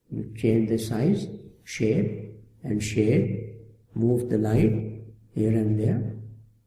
you 0.09 0.33
change 0.35 0.69
the 0.69 0.77
size, 0.77 1.27
shape, 1.63 2.33
and 2.63 2.81
shade, 2.81 3.55
move 3.93 4.29
the 4.29 4.37
light 4.37 5.03
here 5.33 5.51
and 5.51 5.79
there, 5.79 6.15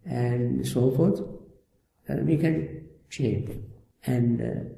and 0.04 0.66
so 0.66 0.90
forth. 0.90 1.20
Uh, 2.10 2.16
we 2.22 2.36
can 2.36 2.88
change. 3.08 3.50
And 4.04 4.40
uh, 4.40 4.74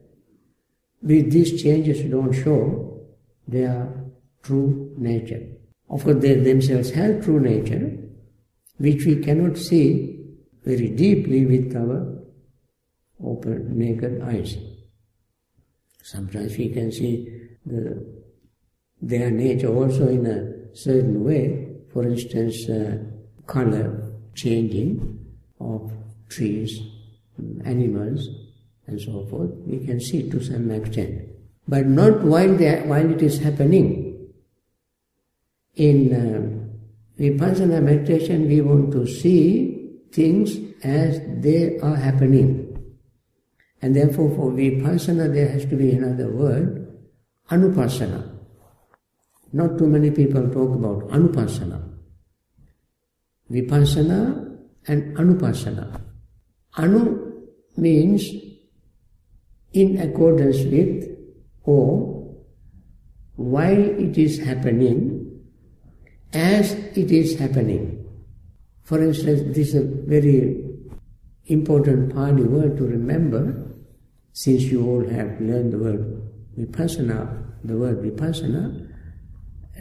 with 1.03 1.31
these 1.33 1.62
changes 1.62 2.03
we 2.03 2.09
don't 2.09 2.33
show 2.33 3.01
their 3.47 3.88
true 4.42 4.95
nature. 4.99 5.42
Of 5.88 6.05
course, 6.05 6.16
they 6.21 6.35
themselves 6.35 6.90
have 6.92 7.25
true 7.25 7.40
nature, 7.40 7.99
which 8.79 9.05
we 9.05 9.16
cannot 9.16 9.57
see 9.59 10.21
very 10.64 10.88
deeply 10.88 11.47
with 11.47 11.77
our 11.77 12.18
open 13.23 13.79
naked 13.79 14.23
eyes. 14.23 14.57
Sometimes 16.03 16.57
we 16.57 16.71
can 16.71 16.90
see 16.90 17.49
the, 17.64 18.05
their 19.01 19.31
nature 19.31 19.68
also 19.68 20.09
in 20.09 20.27
a 20.27 20.75
certain 20.75 21.23
way. 21.25 21.68
For 21.92 22.05
instance, 22.05 22.68
uh, 22.68 22.99
color 23.47 24.12
changing 24.35 25.18
of 25.61 25.92
trees, 26.29 26.81
animals, 27.64 28.29
and 28.87 29.01
so 29.01 29.27
forth. 29.27 29.51
We 29.66 29.85
can 29.85 30.01
see 30.01 30.29
to 30.31 30.42
some 30.42 30.71
extent, 30.71 31.23
but 31.66 31.87
not 31.87 32.23
while 32.23 32.55
they, 32.55 32.83
while 32.83 33.11
it 33.11 33.23
is 33.23 33.38
happening. 33.38 34.31
In 35.75 36.12
uh, 36.12 37.21
vipassana 37.21 37.83
meditation, 37.83 38.49
we 38.49 38.61
want 38.61 38.92
to 38.92 39.07
see 39.07 39.90
things 40.12 40.59
as 40.85 41.21
they 41.40 41.79
are 41.79 41.97
happening. 41.97 42.68
And 43.81 43.97
therefore, 43.97 44.31
for 44.37 44.51
vipassana, 44.51 45.33
there 45.33 45.49
has 45.49 45.64
to 45.66 45.77
be 45.77 45.92
another 45.92 46.31
word, 46.31 46.88
anupassana. 47.51 48.31
Not 49.53 49.79
too 49.79 49.87
many 49.87 50.11
people 50.11 50.49
talk 50.51 50.75
about 50.75 51.09
anupassana. 51.09 51.83
Vipassana 53.51 54.59
and 54.87 55.16
anupassana. 55.16 56.02
Anu 56.77 57.33
means 57.77 58.31
in 59.73 59.99
accordance 59.99 60.59
with 60.65 61.09
or 61.65 62.37
while 63.37 63.81
it 63.81 64.19
is 64.19 64.39
happening, 64.39 65.41
as 66.33 66.73
it 66.73 67.11
is 67.11 67.39
happening. 67.39 67.99
For 68.83 69.03
instance, 69.03 69.43
this 69.57 69.69
is 69.69 69.75
a 69.75 69.83
very 69.83 70.65
important 71.47 72.15
Pali 72.15 72.45
word 72.45 72.77
to 72.77 72.85
remember, 72.85 73.71
since 74.33 74.63
you 74.65 74.87
all 74.87 75.09
have 75.09 75.41
learned 75.41 75.73
the 75.73 75.79
word 75.79 76.23
vipassana, 76.59 77.43
the 77.65 77.77
word 77.77 77.99
vipassana, 78.03 78.89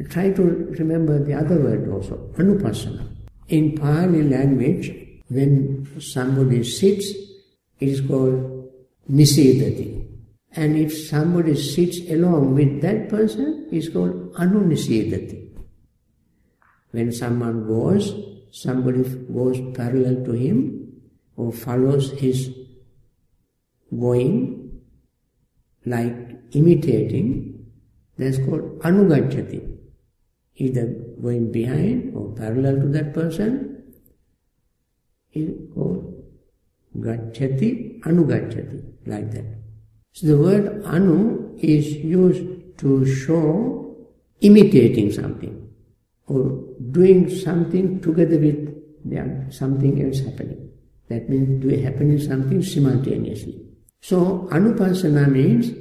try 0.10 0.32
to 0.32 0.44
remember 0.80 1.24
the 1.24 1.34
other 1.34 1.60
word 1.60 1.90
also, 1.90 2.32
anupassana. 2.38 3.08
In 3.50 3.76
Pali 3.76 4.24
language, 4.24 5.01
when 5.32 5.88
somebody 6.02 6.62
sits, 6.64 7.10
it 7.80 7.88
is 7.88 8.02
called 8.02 8.70
nisidati. 9.10 10.06
And 10.54 10.78
if 10.78 10.92
somebody 11.08 11.56
sits 11.56 12.00
along 12.10 12.56
with 12.56 12.82
that 12.82 13.08
person, 13.08 13.70
it 13.72 13.78
is 13.78 13.88
called 13.88 14.34
anunisidati. 14.34 15.50
When 16.92 17.14
someone 17.14 17.66
goes, 17.66 18.14
somebody 18.52 19.04
goes 19.34 19.62
parallel 19.74 20.26
to 20.26 20.34
him 20.34 21.02
or 21.38 21.54
follows 21.54 22.12
his 22.20 22.54
going, 23.90 24.82
like 25.86 26.14
imitating, 26.52 27.66
that's 28.18 28.38
called 28.40 28.80
anugacchati. 28.82 29.78
Either 30.58 30.88
going 31.22 31.54
behind 31.54 32.14
or 32.14 32.36
parallel 32.36 32.82
to 32.82 32.88
that 32.88 33.14
person 33.14 33.71
gacchati, 36.98 38.02
anugacchati, 38.02 38.84
like 39.06 39.32
that. 39.32 39.46
So 40.14 40.28
the 40.28 40.38
word 40.38 40.84
anu 40.86 41.58
is 41.60 41.94
used 41.96 42.78
to 42.80 43.06
show 43.06 43.96
imitating 44.42 45.12
something 45.12 45.70
or 46.28 46.64
doing 46.92 47.30
something 47.30 48.02
together 48.02 48.38
with 48.38 48.72
something 49.52 50.04
else 50.04 50.20
happening. 50.20 50.70
That 51.08 51.30
means 51.30 51.62
doing 51.62 51.84
happening 51.84 52.20
something 52.20 52.62
simultaneously. 52.62 53.66
So 54.02 54.48
anupassana 54.52 55.32
means 55.32 55.72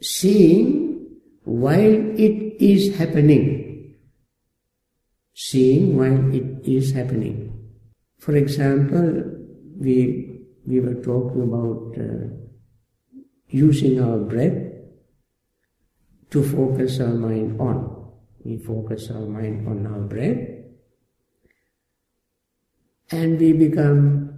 seeing 0.00 1.08
while 1.44 2.18
it 2.18 2.56
is 2.60 2.96
happening. 2.96 3.96
Seeing 5.34 5.96
while 5.96 6.34
it 6.34 6.66
is 6.68 6.92
happening. 6.92 7.51
For 8.22 8.36
example, 8.36 9.34
we 9.76 10.38
we 10.64 10.78
were 10.78 11.02
talking 11.02 11.42
about 11.42 11.90
uh, 11.98 12.30
using 13.48 14.00
our 14.00 14.18
breath 14.18 14.62
to 16.30 16.42
focus 16.44 17.00
our 17.00 17.14
mind 17.14 17.60
on. 17.60 18.12
We 18.44 18.58
focus 18.58 19.10
our 19.10 19.26
mind 19.26 19.66
on 19.66 19.86
our 19.88 20.06
breath 20.06 20.38
and 23.10 23.40
we 23.40 23.52
become 23.54 24.30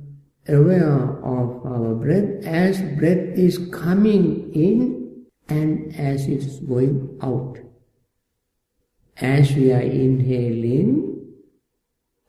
aware 0.49 1.21
of 1.21 1.67
our 1.67 1.95
breath 1.95 2.43
as 2.47 2.81
breath 2.97 3.37
is 3.37 3.59
coming 3.71 4.51
in 4.55 5.27
and 5.51 5.95
as 5.95 6.27
it 6.27 6.41
is 6.41 6.61
going 6.61 7.19
out. 7.21 7.59
As 9.19 9.55
we 9.55 9.73
are 9.73 9.81
inhaling 9.81 11.14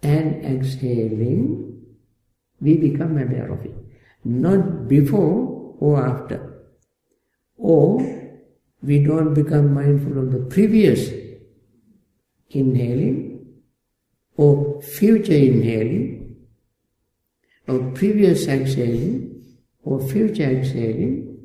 and 0.05 0.45
exhaling, 0.45 1.83
we 2.61 2.77
become 2.77 3.17
aware 3.17 3.51
of 3.51 3.65
it. 3.65 3.75
Not 4.23 4.87
before 4.87 5.75
or 5.79 6.05
after. 6.05 6.39
Or 7.57 8.01
we 8.81 9.03
don't 9.03 9.33
become 9.33 9.73
mindful 9.73 10.17
of 10.19 10.31
the 10.31 10.39
previous 10.55 11.09
inhaling 12.49 13.45
or 14.37 14.81
future 14.81 15.33
inhaling 15.33 16.35
or 17.67 17.79
previous 17.91 18.47
exhaling 18.47 19.43
or 19.83 19.99
future 20.07 20.43
exhaling, 20.43 21.37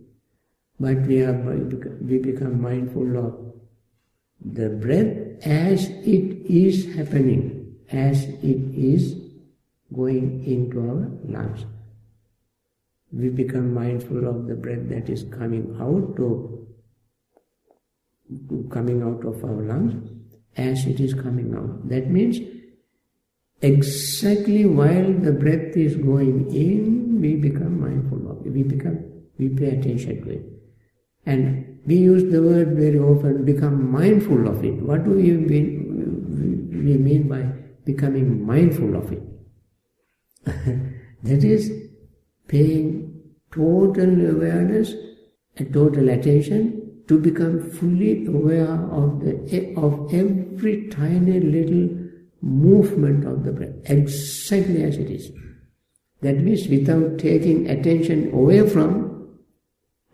but 0.79 0.97
we 1.07 1.23
are 1.23 1.33
we 2.01 2.19
become 2.19 2.61
mindful 2.61 3.17
of 3.17 3.51
the 4.41 4.69
breath 4.69 5.47
as 5.47 5.89
it 5.89 6.47
is 6.47 6.95
happening, 6.97 7.60
as 7.93 8.25
it 8.25 8.75
is 8.75 9.17
going 9.95 10.45
into 10.45 10.81
our 10.81 11.11
lungs. 11.25 11.65
We 13.13 13.29
become 13.29 13.75
mindful 13.75 14.29
of 14.29 14.47
the 14.47 14.55
breath 14.55 14.89
that 14.89 15.09
is 15.09 15.25
coming 15.25 15.77
out 15.81 16.19
or 16.21 16.61
coming 18.71 19.03
out 19.03 19.25
of 19.25 19.45
our 19.45 19.63
lungs 19.63 20.11
as 20.57 20.87
it 20.87 21.01
is 21.01 21.15
coming 21.15 21.55
out. 21.57 21.89
That 21.89 22.09
means 22.09 22.39
exactly 23.61 24.65
while 24.65 25.13
the 25.13 25.33
breath 25.33 25.77
is 25.77 25.97
going 25.97 26.55
in, 26.55 27.21
we 27.21 27.35
become 27.35 27.81
mindful 27.81 28.31
of 28.31 28.47
it. 28.47 28.53
We 28.53 28.63
become, 28.63 29.05
we 29.39 29.49
pay 29.49 29.79
attention 29.79 30.23
to 30.23 30.31
it. 30.31 30.47
And 31.27 31.81
we 31.87 31.97
use 31.97 32.31
the 32.31 32.41
word 32.43 32.77
very 32.77 32.99
often, 32.99 33.45
become 33.45 33.91
mindful 33.91 34.47
of 34.47 34.65
it. 34.65 34.75
What 34.75 35.05
do 35.05 35.11
we 35.11 35.33
mean, 35.33 36.71
we 36.71 36.97
mean 36.97 37.29
by 37.29 37.51
becoming 37.85 38.47
mindful 38.47 38.97
of 38.97 39.13
it? 39.13 39.23
that 41.23 41.45
is 41.45 41.73
paying 42.49 43.23
total 43.53 44.31
awareness 44.31 44.95
and 45.57 45.73
total 45.73 46.09
attention 46.09 47.03
to 47.09 47.19
become 47.19 47.71
fully 47.71 48.27
aware 48.27 48.73
of, 48.93 49.21
the, 49.21 49.75
of 49.77 50.15
every 50.15 50.89
tiny 50.89 51.41
little 51.41 51.89
movement 52.41 53.25
of 53.27 53.45
the 53.45 53.53
breath, 53.53 53.75
exactly 53.85 54.83
as 54.85 54.97
it 54.97 55.11
is. 55.11 55.31
That 56.23 56.39
means 56.39 56.69
without 56.69 57.19
taking 57.19 57.69
attention 57.69 58.33
away 58.33 58.69
from 58.69 59.39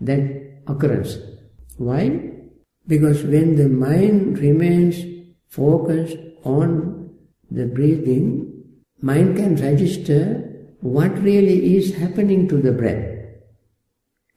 that 0.00 0.62
occurrence. 0.66 1.18
Why? 1.76 2.33
Because 2.87 3.22
when 3.24 3.57
the 3.57 3.68
mind 3.68 4.38
remains 4.38 4.96
focused 5.48 6.16
on 6.44 6.95
the 7.50 7.66
breathing, 7.66 8.64
mind 9.00 9.37
can 9.37 9.56
register 9.56 10.42
what 10.80 11.18
really 11.22 11.76
is 11.76 11.94
happening 11.96 12.48
to 12.48 12.61
the 12.61 12.72
breath. 12.72 13.12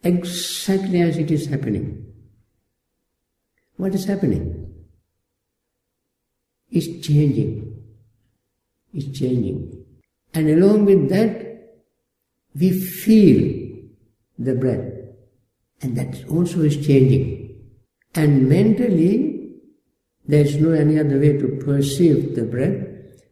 Exactly 0.03 1.01
as 1.01 1.17
it 1.17 1.31
is 1.31 1.47
happening. 1.47 2.05
What 3.77 3.93
is 3.95 4.05
happening? 4.05 4.73
It's 6.71 7.05
changing. 7.05 7.81
It's 8.93 9.17
changing. 9.17 9.85
And 10.33 10.49
along 10.49 10.85
with 10.85 11.09
that, 11.09 11.45
we 12.55 12.71
feel 12.71 13.79
the 14.37 14.55
breath. 14.55 14.93
And 15.81 15.95
that 15.97 16.29
also 16.29 16.61
is 16.61 16.85
changing. 16.85 17.55
And 18.15 18.49
mentally, 18.49 19.51
there 20.27 20.45
is 20.45 20.57
no 20.57 20.71
any 20.71 20.99
other 20.99 21.19
way 21.19 21.37
to 21.37 21.47
perceive 21.63 22.35
the 22.35 22.43
breath. 22.43 22.88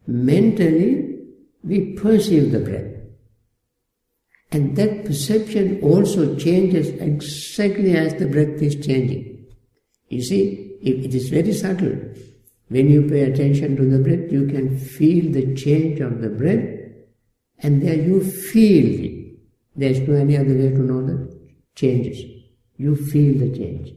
Mentally, 0.08 1.18
we 1.62 1.92
perceive 1.92 2.50
the 2.50 2.60
breath. 2.60 2.94
And 4.50 4.74
that 4.76 5.04
perception 5.04 5.80
also 5.82 6.34
changes 6.34 6.88
exactly 6.88 7.94
as 7.94 8.14
the 8.14 8.26
breath 8.26 8.62
is 8.62 8.74
changing. 8.74 9.46
You 10.08 10.22
see, 10.22 10.78
it 10.80 11.14
is 11.14 11.28
very 11.28 11.52
subtle. 11.52 11.98
When 12.68 12.88
you 12.88 13.02
pay 13.02 13.30
attention 13.30 13.76
to 13.76 13.84
the 13.84 13.98
breath, 13.98 14.32
you 14.32 14.46
can 14.46 14.78
feel 14.78 15.30
the 15.30 15.54
change 15.54 16.00
of 16.00 16.22
the 16.22 16.30
breath, 16.30 16.66
and 17.58 17.82
there 17.82 17.94
you 17.94 18.24
feel 18.24 19.04
it. 19.04 19.38
There 19.76 19.90
is 19.90 20.00
no 20.00 20.14
any 20.14 20.38
other 20.38 20.54
way 20.54 20.70
to 20.70 20.78
know 20.78 21.06
the 21.06 21.38
changes. 21.74 22.18
You 22.78 22.96
feel 22.96 23.38
the 23.38 23.54
change. 23.54 23.92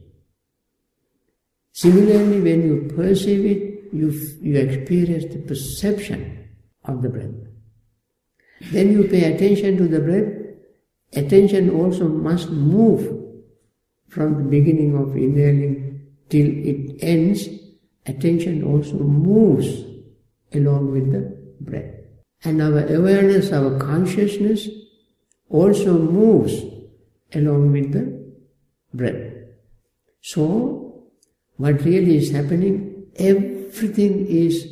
Similarly, 1.72 2.42
when 2.42 2.62
you 2.66 2.92
perceive 2.94 3.46
it, 3.46 3.71
you, 3.92 4.10
you 4.40 4.56
experience 4.56 5.24
the 5.32 5.40
perception 5.40 6.48
of 6.84 7.02
the 7.02 7.08
breath. 7.08 7.30
Then 8.72 8.92
you 8.92 9.04
pay 9.04 9.32
attention 9.32 9.76
to 9.76 9.88
the 9.88 10.00
breath, 10.00 10.32
attention 11.14 11.70
also 11.70 12.08
must 12.08 12.50
move 12.50 13.22
from 14.08 14.38
the 14.38 14.44
beginning 14.44 14.96
of 14.96 15.16
inhaling 15.16 16.08
till 16.28 16.46
it 16.46 17.02
ends, 17.02 17.48
attention 18.06 18.62
also 18.62 18.98
moves 18.98 19.84
along 20.54 20.92
with 20.92 21.12
the 21.12 21.36
breath. 21.60 21.94
And 22.44 22.60
our 22.60 22.86
awareness, 22.86 23.52
our 23.52 23.78
consciousness 23.78 24.68
also 25.48 25.98
moves 25.98 26.62
along 27.34 27.72
with 27.72 27.92
the 27.92 28.32
breath. 28.94 29.32
So, 30.20 31.08
what 31.56 31.82
really 31.82 32.16
is 32.16 32.30
happening, 32.30 33.06
everything 33.72 34.26
is 34.26 34.66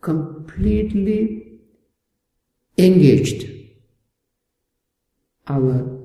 completely 0.00 1.60
engaged 2.78 3.48
our 5.48 5.98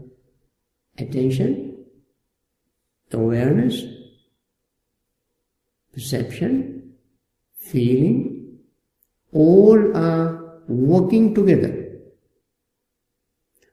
attention, 0.98 1.86
awareness, 3.12 3.84
perception, 5.94 6.94
feeling, 7.54 8.58
all 9.32 9.96
are 9.96 10.62
working 10.68 11.34
together. 11.36 12.00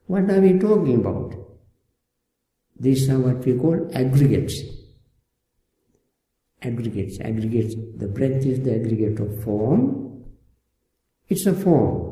What 0.07 0.31
are 0.31 0.41
we 0.41 0.59
talking 0.59 0.97
about? 0.97 1.35
These 2.79 3.09
are 3.09 3.19
what 3.19 3.45
we 3.47 3.57
call 3.57 3.91
aggregates. 3.95 4.61
Aggregates, 6.63 7.21
aggregates. 7.21 7.75
The 7.97 8.09
breath 8.09 8.45
is 8.47 8.61
the 8.61 8.75
aggregate 8.77 9.19
of 9.21 9.43
form. 9.43 10.25
It's 11.29 11.47
a 11.47 11.55
form. 11.55 12.11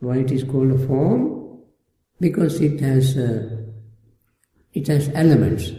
Why 0.00 0.18
it 0.18 0.32
is 0.32 0.44
called 0.44 0.72
a 0.72 0.86
form? 0.86 1.42
because 2.22 2.60
it 2.60 2.80
has 2.80 3.16
uh, 3.18 3.62
it 4.72 4.86
has 4.86 5.10
elements. 5.22 5.70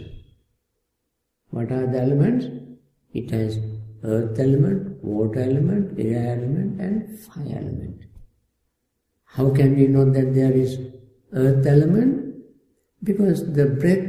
What 1.50 1.72
are 1.72 1.86
the 1.86 2.00
elements? 2.00 2.46
It 3.12 3.30
has 3.30 3.58
earth 4.02 4.38
element, 4.38 5.02
water 5.02 5.40
element, 5.40 5.98
air 5.98 6.36
element, 6.36 6.80
and 6.80 7.18
fire 7.18 7.56
element. 7.62 8.02
How 9.36 9.50
can 9.50 9.76
we 9.76 9.86
know 9.86 10.04
that 10.10 10.34
there 10.34 10.52
is 10.52 10.78
earth 11.32 11.66
element? 11.66 12.44
Because 13.02 13.52
the 13.52 13.66
breath 13.66 14.06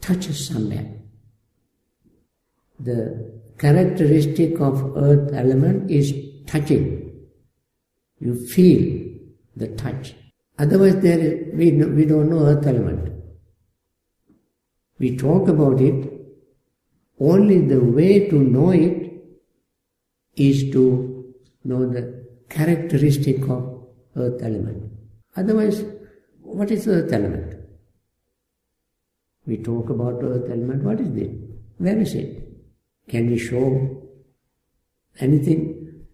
touches 0.00 0.46
somewhere. 0.46 0.92
The 2.78 3.27
characteristic 3.58 4.60
of 4.60 4.96
earth 4.96 5.32
element 5.34 5.90
is 5.90 6.14
touching. 6.46 7.12
You 8.20 8.34
feel 8.46 9.08
the 9.56 9.68
touch. 9.68 10.14
Otherwise, 10.58 10.96
there 11.00 11.18
is, 11.18 11.54
we, 11.54 11.70
we 11.72 12.04
don't 12.04 12.30
know 12.30 12.46
earth 12.46 12.66
element. 12.66 13.12
We 14.98 15.16
talk 15.16 15.48
about 15.48 15.80
it, 15.80 16.12
only 17.20 17.60
the 17.66 17.80
way 17.80 18.28
to 18.28 18.36
know 18.36 18.70
it 18.70 19.12
is 20.36 20.70
to 20.72 21.34
know 21.64 21.88
the 21.88 22.26
characteristic 22.48 23.42
of 23.48 23.86
earth 24.16 24.42
element. 24.42 24.90
Otherwise, 25.36 25.84
what 26.42 26.70
is 26.70 26.88
earth 26.88 27.12
element? 27.12 27.54
We 29.46 29.58
talk 29.58 29.90
about 29.90 30.22
earth 30.22 30.50
element, 30.50 30.82
what 30.82 31.00
is 31.00 31.16
it? 31.16 31.30
Where 31.78 31.98
is 31.98 32.14
it? 32.14 32.47
Can 33.08 33.30
we 33.30 33.38
show 33.38 34.02
anything 35.18 36.04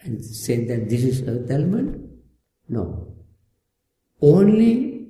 and 0.00 0.24
say 0.24 0.64
that 0.64 0.88
this 0.88 1.04
is 1.04 1.22
earth 1.28 1.50
element? 1.50 2.10
No. 2.68 3.14
Only 4.20 5.08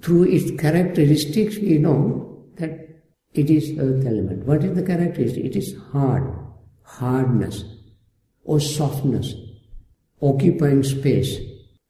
through 0.00 0.24
its 0.24 0.50
characteristics 0.60 1.58
we 1.58 1.78
know 1.78 2.46
that 2.56 3.02
it 3.34 3.50
is 3.50 3.78
earth 3.78 4.04
element. 4.06 4.46
What 4.46 4.64
is 4.64 4.74
the 4.74 4.82
characteristic? 4.82 5.44
It 5.44 5.56
is 5.56 5.76
hard, 5.92 6.24
hardness, 6.82 7.64
or 8.44 8.60
softness, 8.60 9.34
occupying 10.20 10.82
space. 10.82 11.38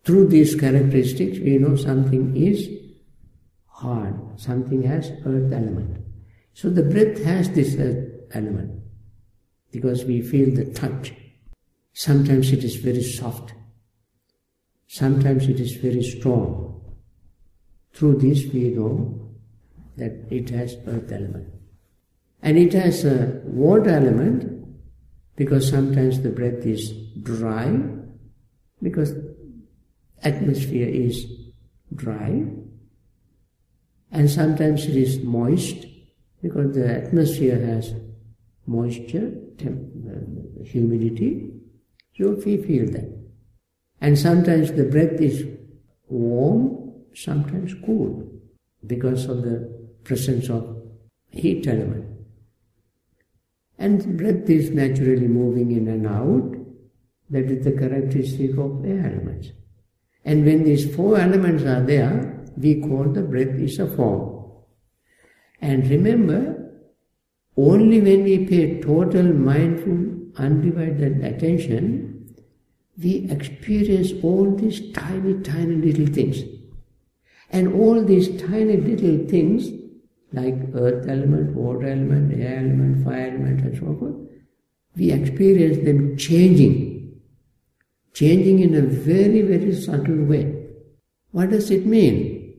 Through 0.04 0.28
these 0.28 0.54
characteristics 0.54 1.38
we 1.38 1.58
know 1.58 1.76
something 1.76 2.36
is 2.36 2.68
hard, 3.66 4.14
something 4.36 4.82
has 4.82 5.10
earth 5.24 5.52
element. 5.52 6.01
So 6.54 6.70
the 6.70 6.82
breath 6.82 7.22
has 7.24 7.50
this 7.50 7.76
uh, 7.76 8.04
element 8.32 8.82
because 9.70 10.04
we 10.04 10.20
feel 10.20 10.54
the 10.54 10.66
touch. 10.72 11.14
Sometimes 11.94 12.52
it 12.52 12.64
is 12.64 12.76
very 12.76 13.02
soft, 13.02 13.52
Sometimes 14.92 15.48
it 15.48 15.58
is 15.58 15.76
very 15.76 16.02
strong. 16.02 16.82
Through 17.94 18.18
this 18.18 18.44
we 18.52 18.64
know 18.68 19.30
that 19.96 20.26
it 20.30 20.50
has 20.50 20.76
earth 20.86 21.10
element. 21.10 21.48
And 22.42 22.58
it 22.58 22.74
has 22.74 23.06
a 23.06 23.40
water 23.44 23.88
element 23.88 24.66
because 25.34 25.66
sometimes 25.66 26.20
the 26.20 26.28
breath 26.28 26.66
is 26.66 26.92
dry 27.22 27.80
because 28.82 29.14
atmosphere 30.22 30.88
is 30.88 31.24
dry 31.94 32.44
and 34.10 34.30
sometimes 34.30 34.84
it 34.84 34.96
is 34.96 35.20
moist 35.20 35.86
because 36.42 36.74
the 36.74 36.88
atmosphere 36.88 37.58
has 37.58 37.94
moisture, 38.66 39.32
uh, 39.64 40.64
humidity, 40.64 41.50
so 42.18 42.30
we 42.44 42.56
feel 42.58 42.86
that. 42.90 43.08
And 44.00 44.18
sometimes 44.18 44.72
the 44.72 44.84
breath 44.84 45.20
is 45.20 45.46
warm, 46.08 46.92
sometimes 47.14 47.74
cool, 47.86 48.28
because 48.86 49.26
of 49.26 49.42
the 49.42 49.72
presence 50.04 50.50
of 50.50 50.76
heat 51.30 51.66
element. 51.66 52.06
And 53.78 54.16
breath 54.18 54.48
is 54.50 54.70
naturally 54.70 55.28
moving 55.28 55.72
in 55.72 55.88
and 55.88 56.06
out. 56.06 56.56
That 57.30 57.50
is 57.50 57.64
the 57.64 57.72
characteristic 57.72 58.58
of 58.58 58.84
air 58.84 59.06
elements. 59.06 59.52
And 60.24 60.44
when 60.44 60.64
these 60.64 60.94
four 60.94 61.18
elements 61.18 61.64
are 61.64 61.82
there, 61.82 62.44
we 62.56 62.80
call 62.80 63.04
the 63.04 63.22
breath 63.22 63.58
is 63.58 63.78
a 63.78 63.86
form. 63.86 64.31
And 65.62 65.88
remember, 65.88 66.72
only 67.56 68.00
when 68.00 68.24
we 68.24 68.46
pay 68.46 68.80
total 68.80 69.22
mindful, 69.22 69.98
undivided 70.36 71.24
attention, 71.24 72.34
we 73.00 73.28
experience 73.30 74.12
all 74.22 74.54
these 74.56 74.90
tiny, 74.92 75.40
tiny 75.42 75.76
little 75.76 76.12
things. 76.12 76.42
And 77.50 77.74
all 77.74 78.02
these 78.02 78.28
tiny 78.42 78.76
little 78.76 79.28
things, 79.28 79.70
like 80.32 80.54
earth 80.74 81.08
element, 81.08 81.54
water 81.54 81.86
element, 81.86 82.40
air 82.40 82.58
element, 82.58 83.04
fire 83.04 83.28
element, 83.28 83.60
and 83.60 83.78
so 83.78 83.96
forth, 83.98 84.16
we 84.96 85.12
experience 85.12 85.84
them 85.84 86.16
changing. 86.16 87.20
Changing 88.14 88.58
in 88.58 88.74
a 88.74 88.82
very, 88.82 89.42
very 89.42 89.74
subtle 89.74 90.24
way. 90.24 90.66
What 91.30 91.50
does 91.50 91.70
it 91.70 91.86
mean? 91.86 92.54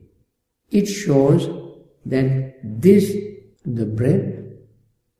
It 0.70 0.86
shows 0.86 1.48
that 2.06 2.54
this 2.62 3.14
the 3.64 3.86
breath, 3.86 4.44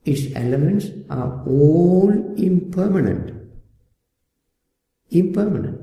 its 0.05 0.35
elements 0.35 0.87
are 1.09 1.43
all 1.47 2.11
impermanent. 2.37 3.33
Impermanent. 5.11 5.81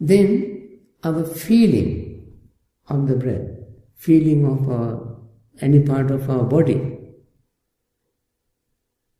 Then 0.00 0.80
our 1.04 1.24
feeling 1.24 2.26
of 2.88 3.06
the 3.06 3.16
breath, 3.16 3.48
feeling 3.96 4.46
of 4.46 4.68
our, 4.70 5.18
any 5.60 5.80
part 5.80 6.10
of 6.10 6.30
our 6.30 6.44
body, 6.44 6.98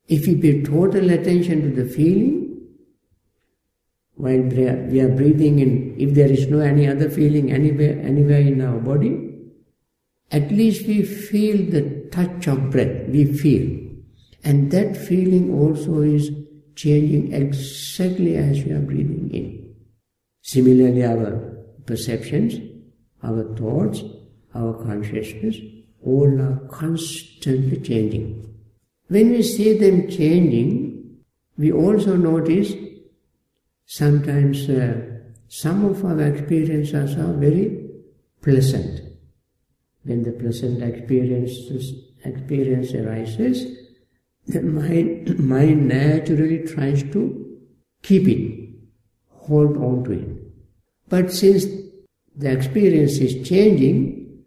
if 0.07 0.27
we 0.27 0.37
pay 0.37 0.62
total 0.62 1.11
attention 1.11 1.62
to 1.62 1.83
the 1.83 1.88
feeling, 1.88 2.38
while 4.14 4.40
we 4.40 5.01
are 5.01 5.14
breathing 5.14 5.59
in, 5.59 5.94
if 5.98 6.14
there 6.14 6.31
is 6.31 6.48
no 6.48 6.61
any 6.61 6.88
other 6.88 7.11
feeling 7.11 7.53
anywhere, 7.53 8.01
anywhere 8.01 8.40
in 8.40 8.61
our 8.62 8.79
body, 8.79 9.28
at 10.31 10.51
least 10.51 10.87
we 10.87 11.03
feel 11.03 11.71
the 11.71 12.09
touch 12.11 12.47
of 12.47 12.71
breath, 12.71 13.09
we 13.09 13.25
feel. 13.25 13.88
And 14.45 14.71
that 14.71 14.97
feeling 14.97 15.53
also 15.55 16.03
is 16.03 16.31
changing 16.77 17.33
exactly 17.33 18.37
as 18.37 18.64
we 18.64 18.73
are 18.73 18.81
breathing 18.81 19.31
in. 19.33 19.75
Similarly, 20.43 21.05
our 21.05 21.64
perceptions, 21.87 22.55
our 23.23 23.55
thoughts, 23.57 24.03
our 24.55 24.75
consciousness, 24.85 25.57
all 26.05 26.41
are 26.41 26.69
constantly 26.71 27.81
changing. 27.81 28.55
When 29.09 29.31
we 29.31 29.43
see 29.43 29.77
them 29.77 30.09
changing, 30.09 31.19
we 31.57 31.73
also 31.73 32.17
notice 32.17 32.73
sometimes 33.87 34.69
uh, 34.69 35.01
some 35.49 35.85
of 35.85 36.05
our 36.05 36.21
experiences 36.21 37.17
are 37.17 37.33
very 37.33 37.88
pleasant. 38.43 39.08
When 40.09 40.23
the 40.23 40.33
present 40.33 40.83
experiences, 40.83 41.92
experience 42.25 42.94
arises, 42.94 43.77
the 44.47 44.62
mind, 44.62 45.38
mind 45.55 45.87
naturally 45.87 46.61
tries 46.66 47.03
to 47.12 47.59
keep 48.03 48.27
it, 48.27 48.71
hold 49.29 49.77
on 49.77 50.05
to 50.05 50.12
it. 50.12 50.29
But 51.11 51.31
since 51.31 51.66
the 52.35 52.51
experience 52.51 53.18
is 53.18 53.47
changing, 53.47 54.44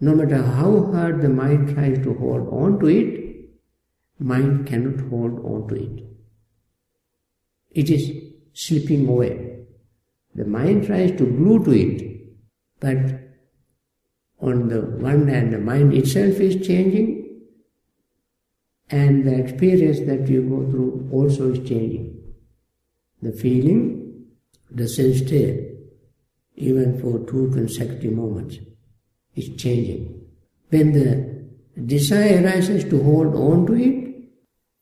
no 0.00 0.14
matter 0.14 0.40
how 0.40 0.92
hard 0.92 1.20
the 1.20 1.28
mind 1.28 1.74
tries 1.74 1.98
to 2.04 2.14
hold 2.14 2.46
on 2.50 2.78
to 2.78 2.86
it, 2.86 3.50
mind 4.20 4.68
cannot 4.68 5.00
hold 5.10 5.44
on 5.44 5.66
to 5.66 5.74
it. 5.82 6.04
It 7.72 7.90
is 7.90 8.08
slipping 8.52 9.08
away. 9.08 9.64
The 10.36 10.44
mind 10.44 10.86
tries 10.86 11.10
to 11.18 11.26
glue 11.26 11.64
to 11.64 11.72
it, 11.72 12.36
but 12.78 13.21
on 14.42 14.68
the 14.68 14.80
one 14.80 15.28
hand, 15.28 15.52
the 15.52 15.58
mind 15.58 15.94
itself 15.94 16.40
is 16.40 16.66
changing, 16.66 17.40
and 18.90 19.24
the 19.24 19.38
experience 19.38 20.00
that 20.00 20.28
you 20.28 20.42
go 20.42 20.68
through 20.70 21.08
also 21.12 21.52
is 21.52 21.58
changing. 21.58 22.20
The 23.22 23.32
feeling 23.32 24.26
doesn't 24.74 25.14
stay, 25.26 25.74
even 26.56 27.00
for 27.00 27.20
two 27.30 27.50
consecutive 27.54 28.12
moments. 28.12 28.58
It's 29.36 29.62
changing. 29.62 30.26
When 30.70 30.92
the 30.92 31.80
desire 31.86 32.42
arises 32.42 32.84
to 32.84 33.02
hold 33.02 33.36
on 33.36 33.66
to 33.66 33.74
it, 33.74 34.02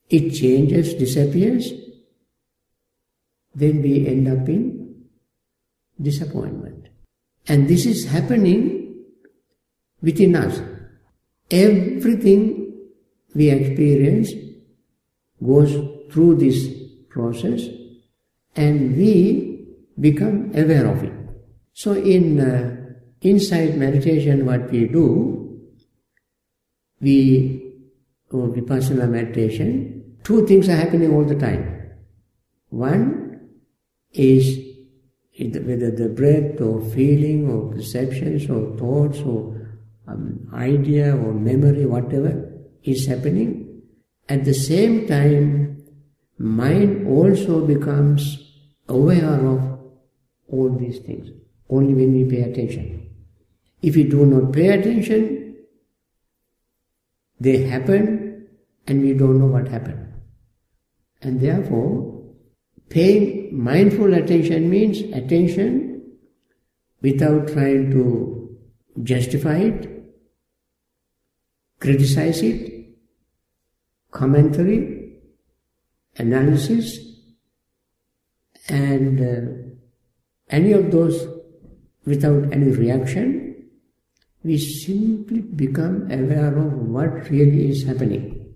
it 0.09 0.31
changes, 0.31 0.95
disappears, 0.95 1.71
then 3.55 3.83
we 3.83 4.07
end 4.07 4.27
up 4.27 4.49
in 4.49 5.05
disappointment. 6.01 6.89
And 7.47 7.69
this 7.69 7.85
is 7.85 8.07
happening 8.07 8.80
within 10.03 10.37
us. 10.37 10.61
Everything 11.51 12.73
we 13.35 13.51
experience 13.51 14.33
goes 15.45 15.73
through 16.11 16.37
this 16.37 16.69
process 17.09 17.63
and 18.57 18.97
we 18.97 19.67
become 19.99 20.51
aware 20.55 20.87
of 20.87 21.03
it. 21.03 21.13
So 21.73 21.93
in 21.93 22.41
uh, 22.41 22.77
insight 23.21 23.77
meditation 23.77 24.47
what 24.47 24.71
we 24.71 24.87
do, 24.87 25.61
we, 27.01 27.75
or 28.31 28.49
vipassana 28.49 29.09
meditation, 29.09 30.17
two 30.23 30.47
things 30.47 30.69
are 30.69 30.77
happening 30.77 31.15
all 31.15 31.25
the 31.25 31.35
time. 31.39 31.93
One 32.69 33.41
is 34.13 34.59
whether 35.39 35.91
the 35.91 36.09
breath 36.09 36.61
or 36.61 36.83
feeling 36.91 37.51
or 37.51 37.73
perceptions 37.73 38.51
or 38.51 38.77
thoughts 38.77 39.21
or 39.21 39.60
um, 40.11 40.51
idea 40.55 41.17
or 41.17 41.33
memory, 41.33 41.87
whatever 41.87 42.53
is 42.83 43.07
happening, 43.07 43.83
at 44.29 44.45
the 44.45 44.55
same 44.55 45.07
time, 45.07 45.85
mind 46.39 47.07
also 47.07 47.67
becomes 47.67 48.53
aware 48.89 49.47
of 49.47 49.79
all 50.49 50.71
these 50.71 50.99
things, 51.01 51.31
only 51.69 51.95
when 51.95 52.13
we 52.13 52.25
pay 52.25 52.43
attention. 52.43 53.09
If 53.83 53.97
we 53.97 54.05
do 54.05 54.27
not 54.27 54.53
pay 54.53 54.69
attention, 54.69 55.57
they 57.39 57.65
happen 57.65 58.47
and 58.87 59.03
we 59.03 59.15
don't 59.15 59.39
know 59.39 59.47
what 59.47 59.69
happened. 59.69 60.13
And 61.23 61.41
therefore, 61.41 62.23
paying 62.89 63.57
mindful 63.57 64.15
attention 64.15 64.69
means 64.69 65.01
attention 65.13 66.03
without 67.03 67.49
trying 67.49 67.91
to 67.93 68.59
justify 69.03 69.57
it, 69.59 70.00
criticize 71.81 72.43
it, 72.43 72.85
commentary, 74.11 75.15
analysis, 76.17 76.99
and 78.69 79.21
uh, 79.21 79.71
any 80.51 80.73
of 80.73 80.91
those 80.91 81.27
without 82.05 82.53
any 82.53 82.71
reaction, 82.71 83.67
we 84.43 84.59
simply 84.59 85.41
become 85.41 86.11
aware 86.11 86.57
of 86.57 86.73
what 86.73 87.29
really 87.31 87.71
is 87.71 87.85
happening. 87.85 88.55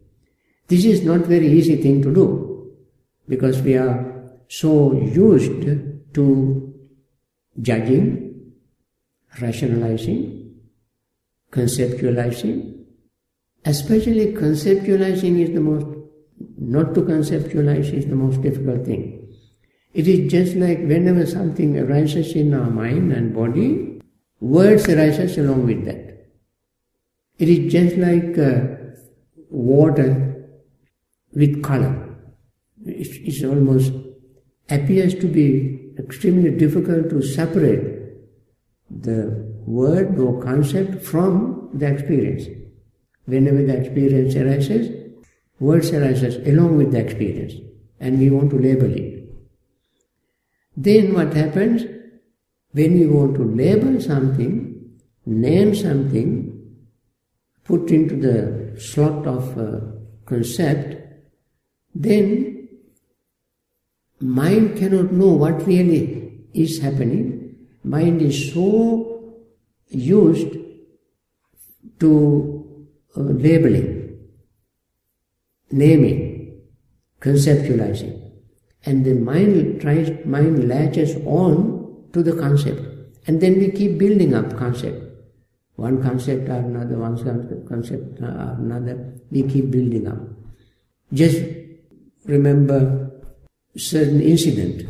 This 0.69 0.85
is 0.85 1.03
not 1.03 1.21
very 1.21 1.49
easy 1.49 1.77
thing 1.83 2.03
to 2.03 2.15
do 2.15 2.73
because 3.29 3.61
we 3.61 3.77
are 3.77 4.15
so 4.49 4.95
used 4.95 6.15
to 6.15 6.75
judging, 7.61 8.53
rationalizing, 9.41 10.55
conceptualizing. 11.51 12.84
Especially 13.65 14.33
conceptualizing 14.33 15.41
is 15.41 15.55
the 15.55 15.61
most, 15.61 15.87
not 16.59 16.95
to 16.95 17.03
conceptualize 17.03 17.93
is 17.93 18.07
the 18.07 18.17
most 18.17 18.43
difficult 18.43 18.85
thing. 18.85 19.35
It 19.95 20.09
is 20.09 20.31
just 20.31 20.57
like 20.57 20.79
whenever 20.79 21.25
something 21.25 21.79
arises 21.79 22.35
in 22.35 22.53
our 22.53 22.71
mind 22.71 23.13
and 23.13 23.35
body, 23.35 24.01
words 24.41 24.89
arises 24.89 25.39
along 25.39 25.67
with 25.67 25.85
that. 25.87 26.27
It 27.39 27.49
is 27.49 27.73
just 27.73 27.97
like 27.97 28.37
uh, 28.39 28.77
water 29.51 30.47
with 31.33 31.63
color 31.63 32.05
it 32.87 33.45
almost 33.45 33.93
appears 34.69 35.15
to 35.15 35.27
be 35.27 35.93
extremely 35.99 36.51
difficult 36.51 37.11
to 37.11 37.23
separate 37.23 37.83
the 38.91 39.45
word 39.67 40.19
or 40.19 40.43
concept 40.43 41.03
from 41.03 41.71
the 41.73 41.87
experience. 41.87 42.45
Whenever 43.27 43.63
the 43.63 43.77
experience 43.77 44.35
arises, 44.37 45.13
words 45.59 45.93
arises 45.93 46.37
along 46.47 46.77
with 46.77 46.93
the 46.93 46.99
experience, 46.99 47.55
and 48.01 48.19
we 48.19 48.31
want 48.31 48.51
to 48.51 48.59
label 48.59 48.93
it. 48.95 49.29
Then 50.77 51.15
what 51.15 51.33
happens? 51.35 51.85
When 52.73 52.95
we 52.99 53.07
want 53.07 53.37
to 53.37 53.45
label 53.45 54.01
something, 54.01 55.01
name 55.25 55.75
something, 55.75 56.55
put 57.65 57.91
into 57.91 58.17
the 58.17 58.81
slot 58.81 59.27
of 59.27 59.57
a 59.57 59.95
concept, 60.27 60.97
then 61.95 62.69
mind 64.21 64.77
cannot 64.77 65.13
know 65.13 65.33
what 65.33 65.67
really 65.67 66.41
is 66.53 66.81
happening. 66.81 67.57
Mind 67.85 68.23
is 68.23 68.53
so 68.53 69.35
used 69.89 70.57
to 72.01 72.11
uh, 72.11 72.54
labeling, 73.17 74.19
naming, 75.71 76.61
conceptualizing. 77.21 78.21
And 78.85 79.05
the 79.05 79.15
mind 79.15 79.81
tries, 79.81 80.11
mind 80.27 80.69
latches 80.69 81.17
on 81.25 82.09
to 82.13 82.23
the 82.23 82.35
concept. 82.35 82.83
And 83.27 83.41
then 83.41 83.59
we 83.59 83.71
keep 83.71 83.99
building 83.99 84.35
up 84.35 84.57
concept. 84.57 85.01
One 85.77 86.03
concept 86.03 86.49
or 86.49 86.57
another, 86.57 86.99
one 86.99 87.17
concept 87.67 88.21
or 88.21 88.57
another, 88.59 89.15
we 89.31 89.43
keep 89.45 89.71
building 89.71 90.07
up. 90.07 90.19
Just 91.13 91.43
remember 92.27 93.11
certain 93.77 94.21
incident, 94.21 94.87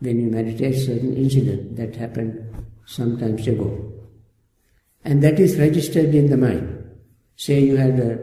when 0.00 0.20
you 0.20 0.30
meditate, 0.30 0.76
certain 0.76 1.16
incident 1.16 1.76
that 1.76 1.96
happened 1.96 2.66
some 2.86 3.18
times 3.18 3.46
ago. 3.46 3.92
And 5.04 5.22
that 5.22 5.38
is 5.38 5.58
registered 5.58 6.14
in 6.14 6.30
the 6.30 6.36
mind. 6.36 6.87
Say 7.38 7.60
you 7.60 7.76
had 7.76 8.00
a, 8.00 8.18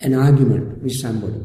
an 0.00 0.14
argument 0.14 0.80
with 0.80 0.92
somebody. 0.94 1.44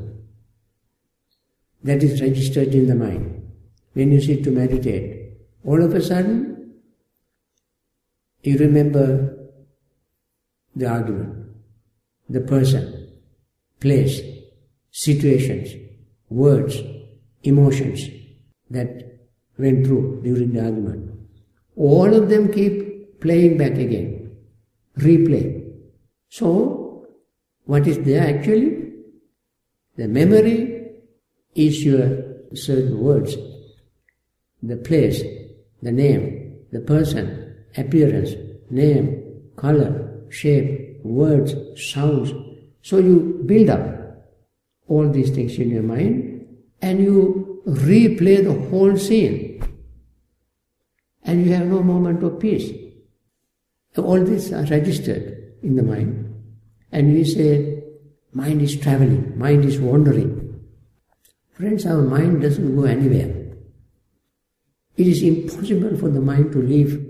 That 1.84 2.04
is 2.04 2.22
registered 2.22 2.76
in 2.76 2.86
the 2.86 2.94
mind. 2.94 3.52
When 3.94 4.12
you 4.12 4.22
sit 4.22 4.44
to 4.44 4.52
meditate, 4.52 5.34
all 5.66 5.82
of 5.84 5.96
a 5.96 6.02
sudden, 6.02 6.76
you 8.44 8.58
remember 8.60 9.36
the 10.76 10.88
argument, 10.88 11.48
the 12.30 12.42
person, 12.42 13.12
place, 13.80 14.22
situations, 14.92 15.74
words, 16.30 16.78
emotions 17.42 18.08
that 18.70 19.18
went 19.58 19.88
through 19.88 20.22
during 20.24 20.54
the 20.54 20.64
argument. 20.64 21.12
All 21.76 22.14
of 22.14 22.30
them 22.30 22.54
keep 22.54 23.20
playing 23.20 23.58
back 23.58 23.72
again, 23.72 24.38
replay. 25.00 25.74
So, 26.30 26.79
what 27.70 27.86
is 27.86 28.00
there 28.00 28.28
actually? 28.28 28.94
The 29.96 30.08
memory 30.08 30.92
is 31.54 31.86
your 31.86 32.08
certain 32.56 33.00
words, 33.00 33.38
the 34.64 34.78
place, 34.78 35.22
the 35.84 35.92
name, 35.92 36.66
the 36.72 36.80
person, 36.80 37.56
appearance, 37.78 38.32
name, 38.72 39.52
color, 39.56 40.20
shape, 40.30 41.00
words, 41.04 41.54
sounds. 41.76 42.34
So 42.82 42.98
you 42.98 43.44
build 43.46 43.70
up 43.70 43.86
all 44.88 45.08
these 45.08 45.30
things 45.30 45.60
in 45.60 45.70
your 45.70 45.84
mind 45.84 46.48
and 46.82 47.04
you 47.04 47.62
replay 47.68 48.44
the 48.44 48.68
whole 48.70 48.98
scene. 48.98 49.62
And 51.24 51.46
you 51.46 51.54
have 51.54 51.68
no 51.68 51.84
moment 51.84 52.24
of 52.24 52.40
peace. 52.40 52.72
All 53.96 54.24
these 54.26 54.52
are 54.54 54.64
registered 54.64 55.54
in 55.62 55.76
the 55.76 55.84
mind. 55.84 56.19
And 56.92 57.14
we 57.14 57.24
say, 57.24 57.84
mind 58.34 58.62
is 58.62 58.80
traveling, 58.80 59.38
mind 59.38 59.66
is 59.66 59.80
wandering. 59.80 60.62
Friends, 61.54 61.86
our 61.86 62.02
mind 62.02 62.42
doesn't 62.42 62.76
go 62.76 62.86
anywhere. 62.86 63.36
It 64.98 65.08
is 65.08 65.24
impossible 65.24 65.98
for 65.98 66.10
the 66.10 66.22
mind 66.22 66.52
to 66.54 66.62
leave 66.62 67.06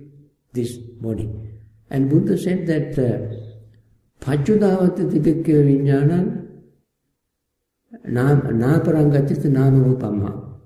this 0.53 0.77
body. 0.77 1.29
And 1.89 2.09
Buddha 2.09 2.37
said 2.37 2.67
that 2.67 2.97
uh, 2.99 3.35
Paccudavattati 4.23 5.11
Dibhikya 5.11 5.63
Vijnana 5.65 6.45
Naparangatita 8.05 9.47
Namarupamha. 9.47 10.59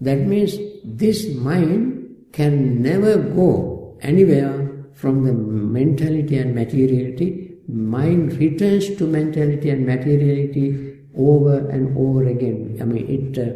That 0.00 0.18
means 0.20 0.58
this 0.84 1.34
mind 1.34 2.28
can 2.32 2.82
never 2.82 3.16
go 3.16 3.96
anywhere 4.00 4.63
from 4.94 5.24
the 5.24 5.32
mentality 5.32 6.38
and 6.38 6.54
materiality. 6.54 7.56
Mind 7.66 8.34
returns 8.34 8.94
to 8.96 9.06
mentality 9.06 9.70
and 9.70 9.86
materiality 9.86 10.94
over 11.16 11.68
and 11.68 11.96
over 11.96 12.24
again. 12.26 12.78
I 12.80 12.84
mean, 12.84 13.08
it 13.08 13.38
uh, 13.38 13.52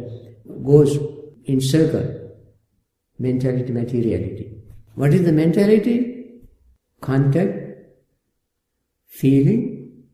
goes 0.63 0.97
in 1.45 1.61
circle. 1.61 2.15
Mentality, 3.17 3.71
materiality. 3.71 4.51
What 4.95 5.13
is 5.13 5.23
the 5.23 5.31
mentality? 5.31 6.41
Contact, 7.01 7.57
feeling, 9.07 10.05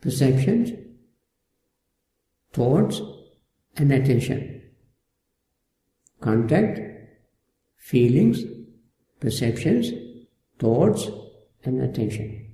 perceptions, 0.00 0.70
thoughts, 2.52 3.00
and 3.76 3.92
attention. 3.92 4.62
Contact, 6.20 6.80
feelings, 7.76 8.42
perceptions, 9.20 9.92
thoughts, 10.58 11.08
and 11.64 11.80
attention. 11.82 12.46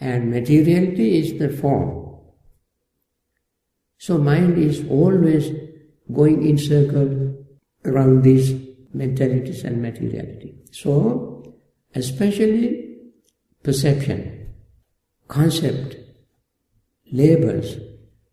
And 0.00 0.30
materiality 0.30 1.18
is 1.18 1.38
the 1.38 1.48
form. 1.50 2.18
So 3.98 4.18
mind 4.18 4.58
is 4.58 4.84
always 4.88 5.50
going 6.12 6.46
in 6.46 6.58
circle 6.58 7.44
around 7.84 8.22
these 8.22 8.54
mentalities 8.92 9.64
and 9.64 9.82
materiality. 9.82 10.54
So, 10.70 11.54
especially 11.94 12.98
perception, 13.62 14.54
concept, 15.28 15.96
labels. 17.10 17.76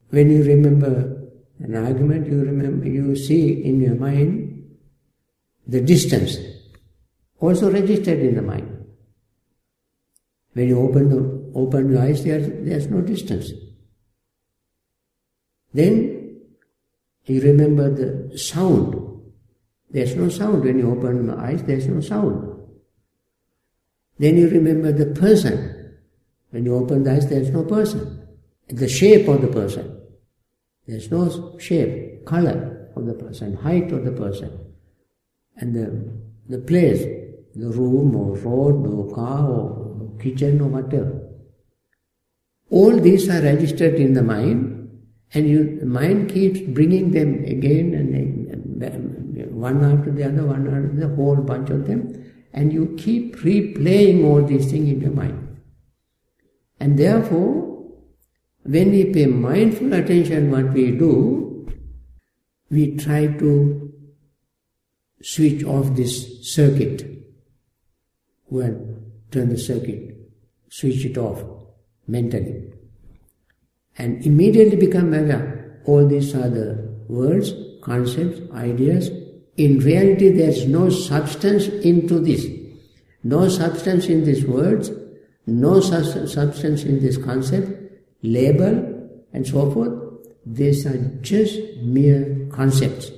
When 0.10 0.30
you 0.30 0.44
remember 0.44 1.30
an 1.60 1.76
argument, 1.76 2.28
you 2.28 2.44
remember, 2.44 2.88
you 2.88 3.16
see 3.16 3.64
in 3.64 3.80
your 3.80 3.96
mind 3.96 4.78
the 5.68 5.80
distance, 5.80 6.38
also 7.42 7.72
registered 7.72 8.20
in 8.20 8.36
the 8.36 8.42
mind. 8.42 8.86
When 10.54 10.68
you 10.68 10.80
open 10.80 11.10
the 11.10 11.60
open 11.60 11.98
eyes, 11.98 12.24
there's, 12.24 12.48
there's 12.48 12.88
no 12.88 13.02
distance. 13.02 13.52
Then 15.74 16.40
you 17.26 17.42
remember 17.42 17.90
the 17.90 18.38
sound. 18.38 18.96
There's 19.90 20.16
no 20.16 20.30
sound. 20.30 20.64
When 20.64 20.80
you 20.80 20.92
open 20.92 21.26
your 21.26 21.40
eyes, 21.40 21.64
there's 21.64 21.88
no 21.88 22.02
sound. 22.02 22.48
Then 24.20 24.38
you 24.38 24.50
remember 24.50 24.92
the 24.92 25.08
person. 25.20 25.98
When 26.52 26.66
you 26.66 26.76
open 26.76 27.04
the 27.04 27.14
eyes, 27.14 27.28
there's 27.30 27.50
no 27.50 27.64
person. 27.64 28.28
The 28.68 28.88
shape 28.88 29.28
of 29.28 29.42
the 29.42 29.48
person. 29.48 30.00
There's 30.88 31.10
no 31.10 31.58
shape, 31.58 32.26
color 32.26 32.90
of 32.96 33.06
the 33.06 33.14
person, 33.14 33.56
height 33.56 33.92
of 33.92 34.04
the 34.04 34.12
person. 34.12 34.60
And 35.56 35.76
the, 35.76 36.58
the 36.58 36.62
place, 36.64 37.02
the 37.04 37.21
room 37.56 38.16
or 38.16 38.38
road 38.38 38.88
or 38.88 39.14
car 39.14 39.50
or 39.50 40.18
kitchen 40.20 40.62
or 40.62 40.68
whatever. 40.68 41.22
All 42.70 42.98
these 42.98 43.30
are 43.30 43.42
registered 43.42 43.96
in 43.96 44.14
the 44.14 44.24
mind 44.24 44.82
and 45.34 45.50
you, 45.50 45.80
the 45.80 45.86
mind 45.86 46.32
keeps 46.32 46.60
bringing 46.60 47.12
them 47.12 47.44
again 47.46 47.94
and 47.94 48.16
again, 48.16 48.32
one 49.62 49.84
after 49.84 50.12
the 50.12 50.24
other, 50.24 50.46
one 50.46 50.68
after 50.68 51.08
the 51.08 51.16
whole 51.16 51.36
bunch 51.36 51.70
of 51.70 51.88
them, 51.88 52.34
and 52.54 52.74
you 52.74 52.96
keep 52.98 53.38
replaying 53.38 54.26
all 54.26 54.44
these 54.44 54.70
things 54.70 54.90
in 54.90 55.02
your 55.02 55.12
mind. 55.12 55.62
And 56.80 56.98
therefore, 56.98 57.72
when 58.64 58.92
we 58.92 59.06
pay 59.14 59.28
mindful 59.28 59.94
attention 59.94 60.52
what 60.52 60.74
we 60.74 60.92
do, 60.92 61.70
we 62.70 62.98
try 62.98 63.28
to 63.28 63.94
switch 65.22 65.64
off 65.64 65.96
this 65.96 66.54
circuit. 66.54 67.21
Well, 68.52 68.76
turn 69.32 69.50
the 69.50 69.58
circuit, 69.58 70.16
switch 70.70 71.06
it 71.06 71.18
off 71.18 71.42
mentally 72.08 72.72
and 73.98 74.26
immediately 74.26 74.76
become 74.76 75.14
aware. 75.14 75.82
All 75.86 76.06
these 76.08 76.36
are 76.36 76.50
the 76.50 76.94
words, 77.08 77.54
concepts, 77.82 78.42
ideas. 78.54 79.10
In 79.58 79.80
reality, 79.80 80.30
there 80.30 80.50
is 80.50 80.68
no 80.68 80.90
substance 80.90 81.68
into 81.68 82.20
this. 82.20 82.46
No 83.24 83.48
substance 83.48 84.08
in 84.08 84.26
these 84.26 84.46
words, 84.46 84.92
no 85.48 85.80
substance 85.80 86.84
in 86.84 87.00
this 87.00 87.18
concept, 87.18 87.70
label, 88.22 88.76
and 89.34 89.48
so 89.48 89.72
forth. 89.72 89.94
These 90.46 90.86
are 90.88 90.98
just 91.22 91.58
mere 91.82 92.48
concepts. 92.52 93.12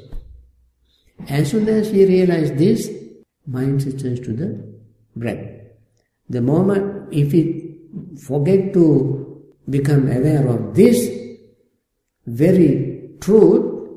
As 1.28 1.52
soon 1.52 1.70
as 1.70 1.90
we 1.92 2.06
realize 2.06 2.52
this, 2.54 2.92
mind 3.48 3.84
returns 3.84 4.20
to 4.22 4.34
the 4.34 4.73
breath. 5.16 5.46
The 6.30 6.42
moment, 6.42 7.14
if 7.14 7.34
we 7.34 7.78
forget 8.22 8.74
to 8.74 9.44
become 9.70 10.08
aware 10.08 10.48
of 10.48 10.76
this 10.76 11.10
very 12.26 13.16
truth, 13.20 13.90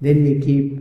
then 0.00 0.24
we 0.24 0.40
keep 0.40 0.78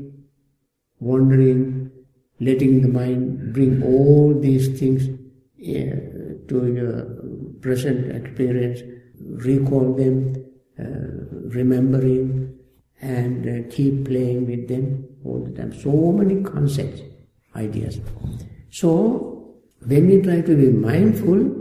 wandering, 0.99 1.91
letting 2.39 2.81
the 2.81 2.87
mind 2.87 3.53
bring 3.53 3.83
all 3.83 4.33
these 4.39 4.79
things 4.79 5.07
uh, 5.07 5.95
to 6.47 6.73
your 6.73 7.03
present 7.61 8.11
experience, 8.15 8.81
recall 9.19 9.93
them, 9.93 10.33
uh, 10.79 10.83
remembering, 11.49 12.57
and 13.01 13.47
uh, 13.47 13.69
keep 13.69 14.05
playing 14.05 14.45
with 14.47 14.67
them 14.67 15.07
all 15.23 15.39
the 15.43 15.51
time. 15.51 15.73
So 15.73 16.11
many 16.11 16.43
concepts, 16.43 17.01
ideas. 17.55 17.99
So, 18.69 19.30
when 19.85 20.07
we 20.07 20.21
try 20.21 20.41
to 20.41 20.55
be 20.55 20.69
mindful, 20.69 21.57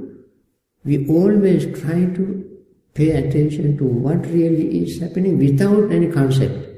we 0.84 1.06
always 1.08 1.66
try 1.80 2.04
to 2.04 2.46
pay 2.94 3.10
attention 3.10 3.76
to 3.78 3.84
what 3.84 4.26
really 4.26 4.82
is 4.82 5.00
happening 5.00 5.38
without 5.38 5.90
any 5.90 6.10
concept, 6.10 6.68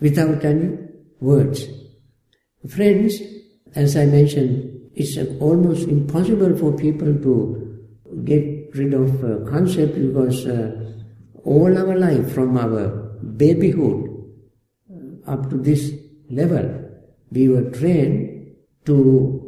without 0.00 0.44
any 0.44 0.78
words. 1.20 1.66
Friends, 2.68 3.20
as 3.74 3.96
I 3.96 4.06
mentioned, 4.06 4.90
it's 4.94 5.18
almost 5.40 5.88
impossible 5.88 6.56
for 6.56 6.72
people 6.76 7.14
to 7.14 8.22
get 8.24 8.74
rid 8.74 8.94
of 8.94 9.24
uh, 9.24 9.50
concept 9.50 9.94
because 9.94 10.46
uh, 10.46 10.92
all 11.44 11.76
our 11.76 11.96
life 11.98 12.32
from 12.32 12.56
our 12.56 12.88
babyhood 13.36 14.16
up 15.26 15.50
to 15.50 15.56
this 15.56 15.92
level, 16.30 16.90
we 17.30 17.48
were 17.48 17.70
trained 17.70 18.54
to 18.84 19.45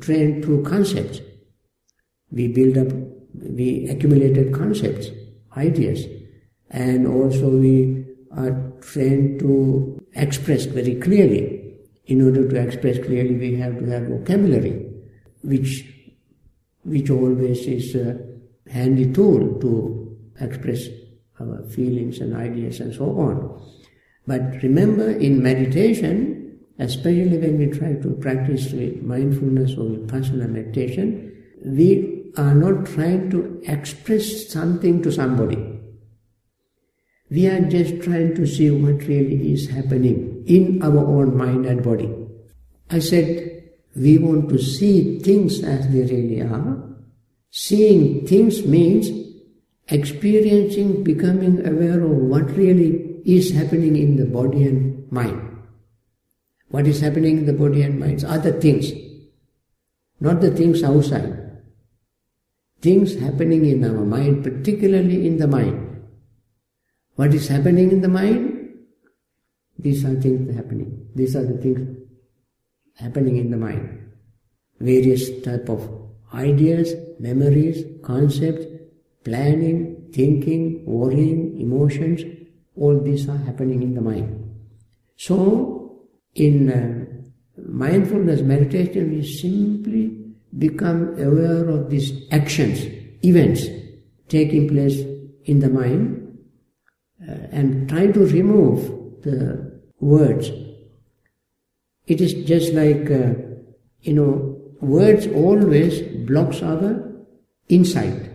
train 0.00 0.42
through 0.42 0.64
concepts. 0.64 1.20
We 2.30 2.48
build 2.48 2.78
up 2.78 2.92
we 3.34 3.88
accumulated 3.88 4.52
concepts, 4.52 5.08
ideas, 5.56 6.04
and 6.70 7.06
also 7.06 7.48
we 7.48 8.04
are 8.32 8.72
trained 8.80 9.40
to 9.40 10.00
express 10.14 10.64
very 10.66 10.96
clearly. 10.96 11.54
In 12.06 12.22
order 12.22 12.48
to 12.48 12.56
express 12.56 12.98
clearly, 13.04 13.36
we 13.36 13.56
have 13.56 13.78
to 13.78 13.86
have 13.86 14.08
vocabulary, 14.08 14.90
which 15.42 15.84
which 16.84 17.10
always 17.10 17.66
is 17.66 17.94
a 17.94 18.18
handy 18.70 19.12
tool 19.12 19.60
to 19.60 20.16
express 20.40 20.86
our 21.38 21.62
feelings 21.64 22.20
and 22.20 22.34
ideas 22.34 22.80
and 22.80 22.94
so 22.94 23.18
on. 23.18 23.60
But 24.26 24.62
remember, 24.62 25.10
in 25.10 25.42
meditation, 25.42 26.37
especially 26.78 27.38
when 27.38 27.58
we 27.58 27.66
try 27.66 27.94
to 27.94 28.10
practice 28.20 28.72
mindfulness 29.02 29.72
or 29.72 29.86
vipassana 29.96 30.48
meditation, 30.48 31.32
we 31.64 32.32
are 32.36 32.54
not 32.54 32.86
trying 32.86 33.30
to 33.30 33.60
express 33.66 34.48
something 34.48 35.02
to 35.02 35.10
somebody. 35.10 35.58
We 37.30 37.46
are 37.46 37.60
just 37.68 38.00
trying 38.02 38.34
to 38.36 38.46
see 38.46 38.70
what 38.70 39.06
really 39.06 39.52
is 39.52 39.68
happening 39.68 40.44
in 40.46 40.82
our 40.82 40.98
own 40.98 41.36
mind 41.36 41.66
and 41.66 41.82
body. 41.82 42.14
I 42.90 43.00
said, 43.00 43.64
we 43.94 44.18
want 44.18 44.48
to 44.50 44.58
see 44.58 45.18
things 45.18 45.62
as 45.62 45.88
they 45.88 46.02
really 46.02 46.40
are. 46.42 46.84
Seeing 47.50 48.26
things 48.26 48.64
means 48.64 49.10
experiencing, 49.88 51.02
becoming 51.02 51.66
aware 51.66 52.02
of 52.02 52.10
what 52.10 52.56
really 52.56 53.20
is 53.24 53.52
happening 53.52 53.96
in 53.96 54.16
the 54.16 54.26
body 54.26 54.64
and 54.64 55.10
mind. 55.10 55.47
What 56.68 56.86
is 56.86 57.00
happening 57.00 57.38
in 57.38 57.46
the 57.46 57.52
body 57.52 57.82
and 57.82 57.98
minds 57.98 58.24
are 58.24 58.38
the 58.38 58.52
things, 58.52 58.92
not 60.20 60.40
the 60.40 60.50
things 60.50 60.82
outside. 60.82 61.62
Things 62.80 63.18
happening 63.18 63.64
in 63.64 63.84
our 63.84 64.04
mind, 64.04 64.44
particularly 64.44 65.26
in 65.26 65.38
the 65.38 65.48
mind. 65.48 66.06
What 67.16 67.34
is 67.34 67.48
happening 67.48 67.90
in 67.90 68.00
the 68.02 68.08
mind? 68.08 68.68
These 69.78 70.04
are 70.04 70.14
things 70.20 70.54
happening. 70.54 71.08
These 71.14 71.36
are 71.36 71.44
the 71.44 71.58
things 71.58 71.98
happening 72.96 73.38
in 73.38 73.50
the 73.50 73.56
mind. 73.56 74.12
Various 74.78 75.40
type 75.42 75.68
of 75.68 75.88
ideas, 76.34 76.94
memories, 77.18 77.84
concepts, 78.02 78.66
planning, 79.24 80.10
thinking, 80.12 80.84
worrying, 80.84 81.60
emotions, 81.60 82.22
all 82.76 83.00
these 83.00 83.28
are 83.28 83.36
happening 83.38 83.82
in 83.82 83.94
the 83.94 84.00
mind. 84.00 84.44
So, 85.16 85.77
in 86.38 86.70
uh, 86.70 87.04
mindfulness 87.66 88.40
meditation, 88.40 89.10
we 89.10 89.26
simply 89.26 90.16
become 90.56 91.20
aware 91.20 91.68
of 91.68 91.90
these 91.90 92.12
actions, 92.30 92.80
events 93.24 93.66
taking 94.28 94.68
place 94.68 95.00
in 95.44 95.58
the 95.58 95.68
mind 95.68 96.38
uh, 97.28 97.32
and 97.50 97.88
try 97.88 98.06
to 98.06 98.26
remove 98.26 99.22
the 99.22 99.80
words. 100.00 100.50
It 102.06 102.20
is 102.20 102.34
just 102.46 102.72
like, 102.72 103.10
uh, 103.10 103.34
you 104.02 104.14
know, 104.14 104.60
words 104.80 105.26
always 105.26 106.00
blocks 106.26 106.62
our 106.62 107.04
insight. 107.68 108.30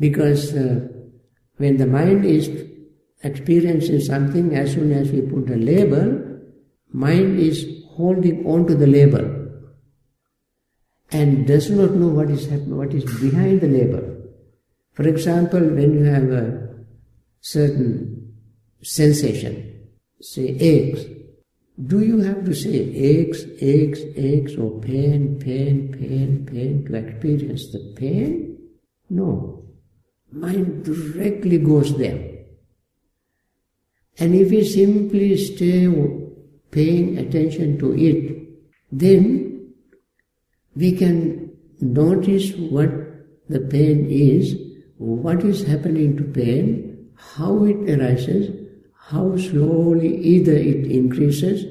Because 0.00 0.54
uh, 0.54 0.86
when 1.56 1.76
the 1.76 1.86
mind 1.86 2.24
is 2.24 2.67
experiencing 3.22 4.00
something, 4.00 4.54
as 4.54 4.72
soon 4.74 4.92
as 4.92 5.10
we 5.10 5.22
put 5.22 5.50
a 5.50 5.56
label, 5.56 6.40
mind 6.92 7.38
is 7.38 7.66
holding 7.90 8.46
on 8.46 8.66
to 8.66 8.74
the 8.74 8.86
label 8.86 9.38
and 11.10 11.46
does 11.46 11.70
not 11.70 11.92
know 11.92 12.08
what 12.08 12.30
is 12.30 12.46
happening, 12.46 12.76
what 12.76 12.94
is 12.94 13.04
behind 13.20 13.60
the 13.60 13.68
label. 13.68 14.16
For 14.92 15.06
example, 15.08 15.60
when 15.60 15.94
you 15.94 16.04
have 16.04 16.30
a 16.30 16.76
certain 17.40 18.34
sensation, 18.82 19.88
say 20.20 20.48
aches, 20.60 21.04
do 21.86 22.00
you 22.00 22.18
have 22.18 22.44
to 22.44 22.54
say 22.54 22.74
aches, 22.74 23.44
aches, 23.60 24.00
aches, 24.16 24.56
or 24.56 24.80
pain, 24.80 25.38
pain, 25.38 25.92
pain, 25.92 26.44
pain 26.44 26.84
to 26.86 26.94
experience 26.96 27.70
the 27.70 27.94
pain? 27.96 28.58
No. 29.08 29.64
Mind 30.32 30.84
directly 30.84 31.58
goes 31.58 31.96
there. 31.96 32.37
And 34.18 34.34
if 34.34 34.50
we 34.50 34.64
simply 34.64 35.36
stay 35.36 35.86
paying 36.70 37.18
attention 37.18 37.78
to 37.78 37.96
it, 37.96 38.48
then 38.90 39.72
we 40.74 40.92
can 40.92 41.50
notice 41.80 42.52
what 42.54 42.90
the 43.48 43.60
pain 43.60 44.06
is 44.10 44.68
what 44.98 45.44
is 45.44 45.64
happening 45.64 46.16
to 46.16 46.24
pain, 46.24 47.10
how 47.14 47.64
it 47.64 47.88
arises, 47.88 48.50
how 48.96 49.36
slowly 49.36 50.16
either 50.16 50.52
it 50.52 50.90
increases 50.90 51.64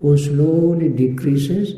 or 0.00 0.16
slowly 0.16 0.88
decreases, 0.88 1.74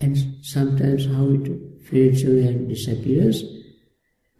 and 0.00 0.16
sometimes 0.42 1.06
how 1.06 1.28
it 1.30 1.50
fades 1.84 2.22
away 2.22 2.46
and 2.46 2.68
disappears, 2.68 3.44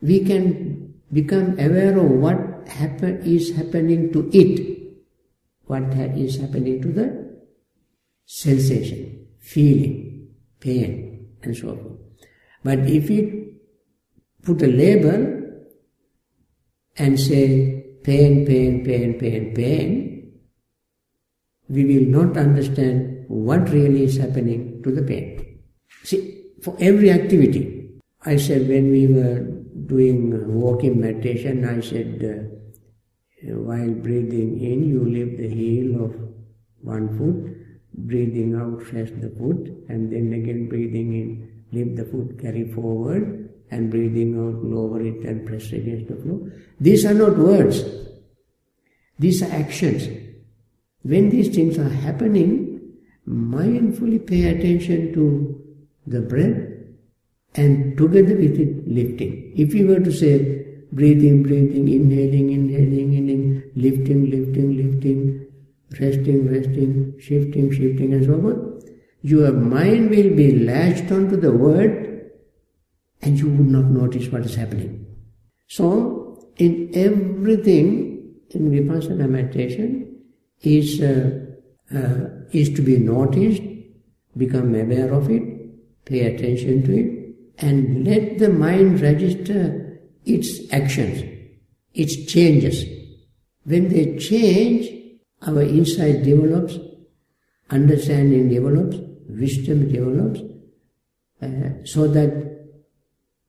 we 0.00 0.24
can 0.24 0.94
become 1.12 1.58
aware 1.58 1.98
of 1.98 2.10
what 2.10 2.51
happen, 2.68 3.22
is 3.22 3.54
happening 3.56 4.12
to 4.12 4.30
it, 4.32 4.82
what 5.66 5.84
is 6.16 6.38
happening 6.38 6.80
to 6.82 6.88
the 6.88 7.32
sensation, 8.24 9.26
feeling, 9.38 10.28
pain, 10.60 11.28
and 11.42 11.56
so 11.56 11.76
forth. 11.76 11.98
But 12.64 12.80
if 12.80 13.10
it 13.10 13.54
put 14.42 14.62
a 14.62 14.66
label 14.66 15.40
and 16.96 17.18
say 17.18 17.84
pain, 18.02 18.46
pain, 18.46 18.84
pain, 18.84 19.18
pain, 19.18 19.54
pain, 19.54 20.32
we 21.68 21.84
will 21.84 22.06
not 22.06 22.36
understand 22.36 23.24
what 23.28 23.70
really 23.70 24.04
is 24.04 24.16
happening 24.16 24.82
to 24.82 24.90
the 24.92 25.02
pain. 25.02 25.58
See, 26.04 26.44
for 26.62 26.76
every 26.80 27.10
activity, 27.10 27.90
I 28.24 28.36
said 28.36 28.68
when 28.68 28.90
we 28.90 29.06
were 29.06 29.40
doing 29.86 30.52
walking 30.52 31.00
meditation, 31.00 31.64
I 31.64 31.80
said 31.80 32.22
uh, 32.22 32.51
while 33.44 33.90
breathing 33.90 34.60
in, 34.60 34.88
you 34.88 35.04
lift 35.04 35.38
the 35.38 35.48
heel 35.48 36.04
of 36.04 36.14
one 36.80 37.18
foot, 37.18 37.56
breathing 37.94 38.54
out, 38.54 38.92
rest 38.92 39.20
the 39.20 39.30
foot, 39.30 39.66
and 39.88 40.12
then 40.12 40.32
again 40.32 40.68
breathing 40.68 41.12
in, 41.12 41.64
lift 41.72 41.96
the 41.96 42.04
foot, 42.04 42.40
carry 42.40 42.70
forward, 42.72 43.50
and 43.70 43.90
breathing 43.90 44.38
out, 44.38 44.62
lower 44.64 45.00
it 45.00 45.24
and 45.24 45.46
press 45.46 45.72
against 45.72 46.08
the 46.08 46.16
floor. 46.22 46.52
These 46.80 47.04
are 47.04 47.14
not 47.14 47.36
words. 47.36 47.84
These 49.18 49.42
are 49.42 49.52
actions. 49.52 50.08
When 51.02 51.30
these 51.30 51.54
things 51.54 51.78
are 51.78 51.88
happening, 51.88 52.80
mindfully 53.26 54.24
pay 54.26 54.44
attention 54.44 55.12
to 55.14 55.60
the 56.06 56.20
breath 56.20 56.58
and 57.54 57.96
together 57.96 58.36
with 58.36 58.58
it 58.58 58.88
lifting. 58.88 59.52
If 59.56 59.74
you 59.74 59.88
were 59.88 60.00
to 60.00 60.12
say 60.12 60.61
breathing, 60.92 61.42
breathing, 61.42 61.88
inhaling, 61.88 62.50
inhaling, 62.50 63.14
inhaling, 63.14 63.62
lifting, 63.74 64.30
lifting, 64.30 64.76
lifting, 64.76 65.46
resting, 66.00 66.48
resting, 66.48 67.14
shifting, 67.18 67.70
shifting 67.72 68.12
and 68.14 68.24
so 68.24 68.34
on, 68.34 68.80
your 69.22 69.52
mind 69.52 70.10
will 70.10 70.34
be 70.34 70.58
latched 70.58 71.10
onto 71.10 71.36
the 71.36 71.52
word 71.52 72.30
and 73.22 73.38
you 73.38 73.48
would 73.48 73.68
not 73.68 73.86
notice 73.86 74.28
what 74.28 74.44
is 74.44 74.54
happening. 74.54 75.06
So, 75.68 76.52
in 76.58 76.90
everything 76.94 78.34
in 78.50 78.70
vipassana 78.70 79.28
meditation 79.28 80.16
is 80.60 81.00
uh, 81.00 81.40
uh, 81.94 82.28
is 82.52 82.70
to 82.74 82.82
be 82.82 82.98
noticed, 82.98 83.62
become 84.36 84.74
aware 84.74 85.12
of 85.12 85.30
it, 85.30 85.42
pay 86.04 86.34
attention 86.34 86.82
to 86.84 86.92
it, 86.98 87.64
and 87.66 88.06
let 88.06 88.38
the 88.38 88.48
mind 88.48 89.00
register 89.00 89.91
its 90.24 90.72
actions, 90.72 91.22
its 91.94 92.24
changes. 92.26 92.84
When 93.64 93.88
they 93.88 94.16
change, 94.18 94.88
our 95.42 95.62
insight 95.62 96.22
develops, 96.22 96.78
understanding 97.70 98.48
develops, 98.48 98.96
wisdom 99.28 99.92
develops, 99.92 100.40
uh, 101.42 101.84
so 101.84 102.06
that 102.08 102.52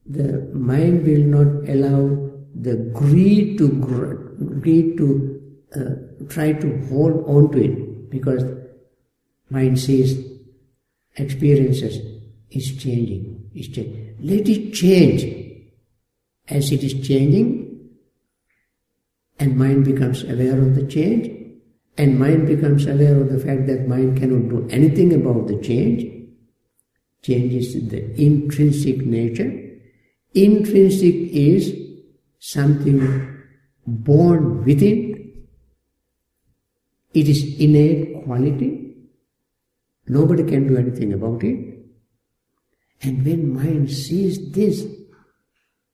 the 0.05 0.49
mind 0.53 1.05
will 1.05 1.23
not 1.23 1.69
allow 1.69 2.31
the 2.55 2.75
greed 2.93 3.57
to 3.57 3.69
greed 4.59 4.97
to 4.97 5.41
uh, 5.75 6.25
try 6.27 6.51
to 6.53 6.85
hold 6.87 7.23
on 7.27 7.51
to 7.51 7.63
it 7.63 8.09
because 8.09 8.43
mind 9.49 9.79
sees 9.79 10.23
experiences 11.15 11.97
is 12.51 12.77
changing 12.77 13.49
is 13.55 13.69
changing. 13.69 14.15
let 14.19 14.47
it 14.47 14.73
change 14.73 15.42
as 16.49 16.71
it 16.71 16.83
is 16.83 17.07
changing 17.07 17.89
and 19.39 19.57
mind 19.57 19.85
becomes 19.85 20.23
aware 20.23 20.59
of 20.59 20.75
the 20.75 20.85
change 20.87 21.29
and 21.97 22.19
mind 22.19 22.47
becomes 22.47 22.85
aware 22.85 23.19
of 23.19 23.31
the 23.31 23.39
fact 23.39 23.67
that 23.67 23.87
mind 23.87 24.17
cannot 24.17 24.49
do 24.49 24.67
anything 24.69 25.13
about 25.13 25.47
the 25.47 25.59
change 25.61 26.03
change 27.21 27.53
is 27.53 27.89
the 27.89 28.21
intrinsic 28.21 28.97
nature 29.05 29.51
intrinsic 30.33 31.15
is 31.31 31.73
something 32.39 32.99
born 33.85 34.63
within. 34.63 35.45
It 37.13 37.29
is 37.29 37.59
innate 37.59 38.23
quality. 38.25 38.95
Nobody 40.07 40.43
can 40.43 40.67
do 40.67 40.77
anything 40.77 41.13
about 41.13 41.43
it. 41.43 41.79
And 43.01 43.25
when 43.25 43.53
mind 43.53 43.91
sees 43.91 44.51
this, 44.51 44.85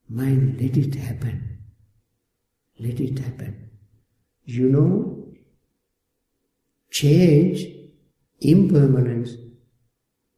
mind 0.09 0.59
let 0.59 0.75
it 0.77 0.95
happen. 0.95 1.59
Let 2.79 2.99
it 2.99 3.19
happen. 3.19 3.69
You 4.45 4.69
know, 4.69 5.27
change, 6.91 7.65
impermanence, 8.41 9.31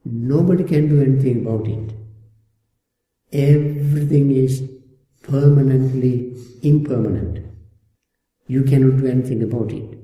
nobody 0.04 0.64
can 0.64 0.90
do 0.90 1.02
anything 1.02 1.46
about 1.46 1.68
it. 1.68 1.94
Everything 3.32 4.32
is 4.32 4.70
permanently 5.24 6.36
impermanent. 6.62 7.46
You 8.48 8.64
cannot 8.64 8.98
do 8.98 9.08
anything 9.08 9.44
about 9.44 9.72
it. 9.72 9.98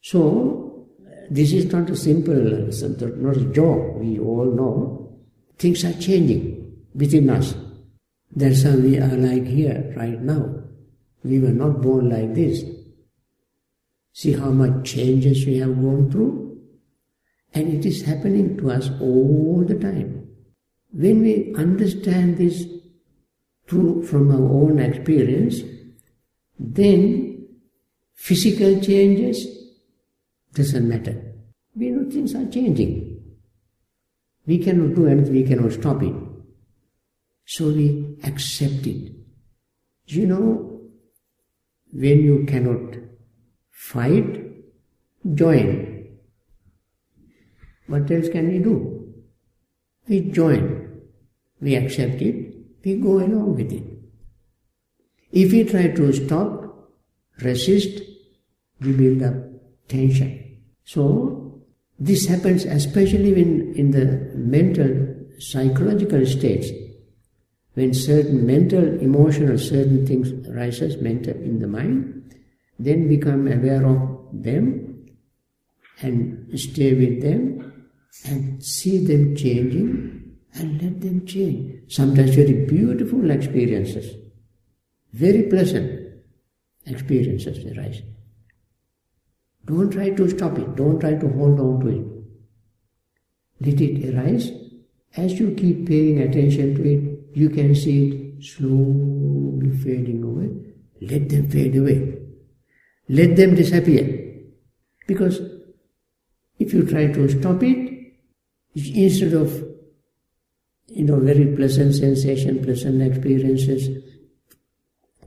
So, 0.00 0.88
this 1.30 1.52
is 1.52 1.70
not 1.72 1.90
a 1.90 1.96
simple, 1.96 2.68
uh, 2.68 3.16
not 3.16 3.36
a 3.36 3.44
joke. 3.52 3.96
We 3.96 4.18
all 4.18 4.46
know 4.46 5.18
things 5.58 5.84
are 5.84 5.92
changing 5.94 6.72
within 6.94 7.30
us. 7.30 7.54
That's 8.36 8.64
how 8.64 8.76
we 8.76 8.98
are 8.98 9.16
like 9.16 9.46
here 9.46 9.94
right 9.96 10.20
now. 10.20 10.62
We 11.24 11.40
were 11.40 11.56
not 11.62 11.80
born 11.80 12.10
like 12.10 12.34
this. 12.34 12.62
See 14.12 14.34
how 14.34 14.50
much 14.50 14.84
changes 14.92 15.46
we 15.46 15.56
have 15.58 15.80
gone 15.80 16.10
through? 16.10 16.60
And 17.54 17.72
it 17.72 17.86
is 17.86 18.02
happening 18.02 18.58
to 18.58 18.70
us 18.72 18.90
all 19.00 19.64
the 19.66 19.78
time. 19.78 20.28
When 20.92 21.22
we 21.22 21.54
understand 21.54 22.36
this 22.36 22.62
through 23.66 24.04
from 24.04 24.30
our 24.30 24.52
own 24.52 24.80
experience, 24.80 25.60
then 26.58 27.48
physical 28.14 28.78
changes 28.80 29.46
doesn't 30.52 30.86
matter. 30.86 31.32
We 31.74 31.88
know 31.88 32.10
things 32.10 32.34
are 32.34 32.46
changing. 32.50 33.18
We 34.46 34.58
cannot 34.58 34.94
do 34.94 35.06
anything, 35.06 35.32
we 35.32 35.42
cannot 35.42 35.72
stop 35.72 36.02
it. 36.02 36.14
So 37.46 37.68
we 37.68 38.16
accept 38.24 38.86
it. 38.86 39.12
You 40.06 40.26
know, 40.26 40.80
when 41.92 42.22
you 42.22 42.44
cannot 42.46 42.96
fight, 43.70 44.42
join. 45.34 46.08
What 47.86 48.10
else 48.10 48.28
can 48.28 48.48
we 48.48 48.58
do? 48.58 49.14
We 50.08 50.20
join, 50.30 51.02
we 51.60 51.74
accept 51.74 52.20
it, 52.20 52.54
we 52.84 52.96
go 52.96 53.18
along 53.18 53.56
with 53.56 53.72
it. 53.72 53.84
If 55.32 55.52
we 55.52 55.64
try 55.64 55.88
to 55.88 56.12
stop, 56.12 56.90
resist, 57.40 58.02
we 58.80 58.92
build 58.92 59.22
up 59.22 59.34
tension. 59.88 60.58
So, 60.84 61.62
this 61.98 62.26
happens 62.26 62.64
especially 62.64 63.32
when 63.32 63.74
in 63.74 63.90
the 63.90 64.32
mental, 64.34 65.14
psychological 65.38 66.24
states, 66.26 66.68
when 67.76 67.92
certain 67.92 68.46
mental, 68.46 68.84
emotional, 69.00 69.58
certain 69.58 70.06
things 70.06 70.32
arises 70.48 70.96
mental 71.02 71.34
in 71.34 71.58
the 71.58 71.66
mind, 71.66 72.34
then 72.78 73.06
become 73.06 73.46
aware 73.46 73.84
of 73.86 74.28
them 74.32 75.06
and 76.00 76.58
stay 76.58 76.94
with 76.94 77.20
them 77.20 77.90
and 78.24 78.64
see 78.64 79.04
them 79.04 79.36
changing 79.36 80.38
and 80.54 80.82
let 80.82 81.02
them 81.02 81.26
change. 81.26 81.92
Sometimes 81.92 82.34
very 82.34 82.64
beautiful 82.64 83.30
experiences, 83.30 84.10
very 85.12 85.42
pleasant 85.42 86.22
experiences 86.86 87.58
arise. 87.76 88.00
Don't 89.66 89.90
try 89.90 90.08
to 90.10 90.30
stop 90.30 90.58
it, 90.58 90.76
don't 90.76 90.98
try 90.98 91.12
to 91.12 91.28
hold 91.28 91.60
on 91.60 91.80
to 91.80 91.88
it. 91.88 92.06
Let 93.60 93.80
it 93.82 94.14
arise. 94.14 94.50
As 95.14 95.38
you 95.38 95.54
keep 95.54 95.86
paying 95.86 96.20
attention 96.20 96.74
to 96.76 96.82
it, 96.82 97.15
you 97.36 97.50
can 97.50 97.74
see 97.74 97.96
it 98.08 98.44
slowly 98.44 99.70
fading 99.84 100.22
away. 100.22 100.48
Let 101.02 101.28
them 101.28 101.50
fade 101.50 101.76
away. 101.76 102.16
Let 103.10 103.36
them 103.36 103.54
disappear. 103.54 104.04
Because 105.06 105.40
if 106.58 106.72
you 106.72 106.86
try 106.86 107.08
to 107.12 107.28
stop 107.28 107.62
it, 107.62 108.14
instead 108.74 109.34
of 109.34 109.52
you 110.86 111.04
know 111.04 111.20
very 111.20 111.54
pleasant 111.54 111.94
sensation, 111.94 112.64
pleasant 112.64 113.02
experiences, 113.02 114.02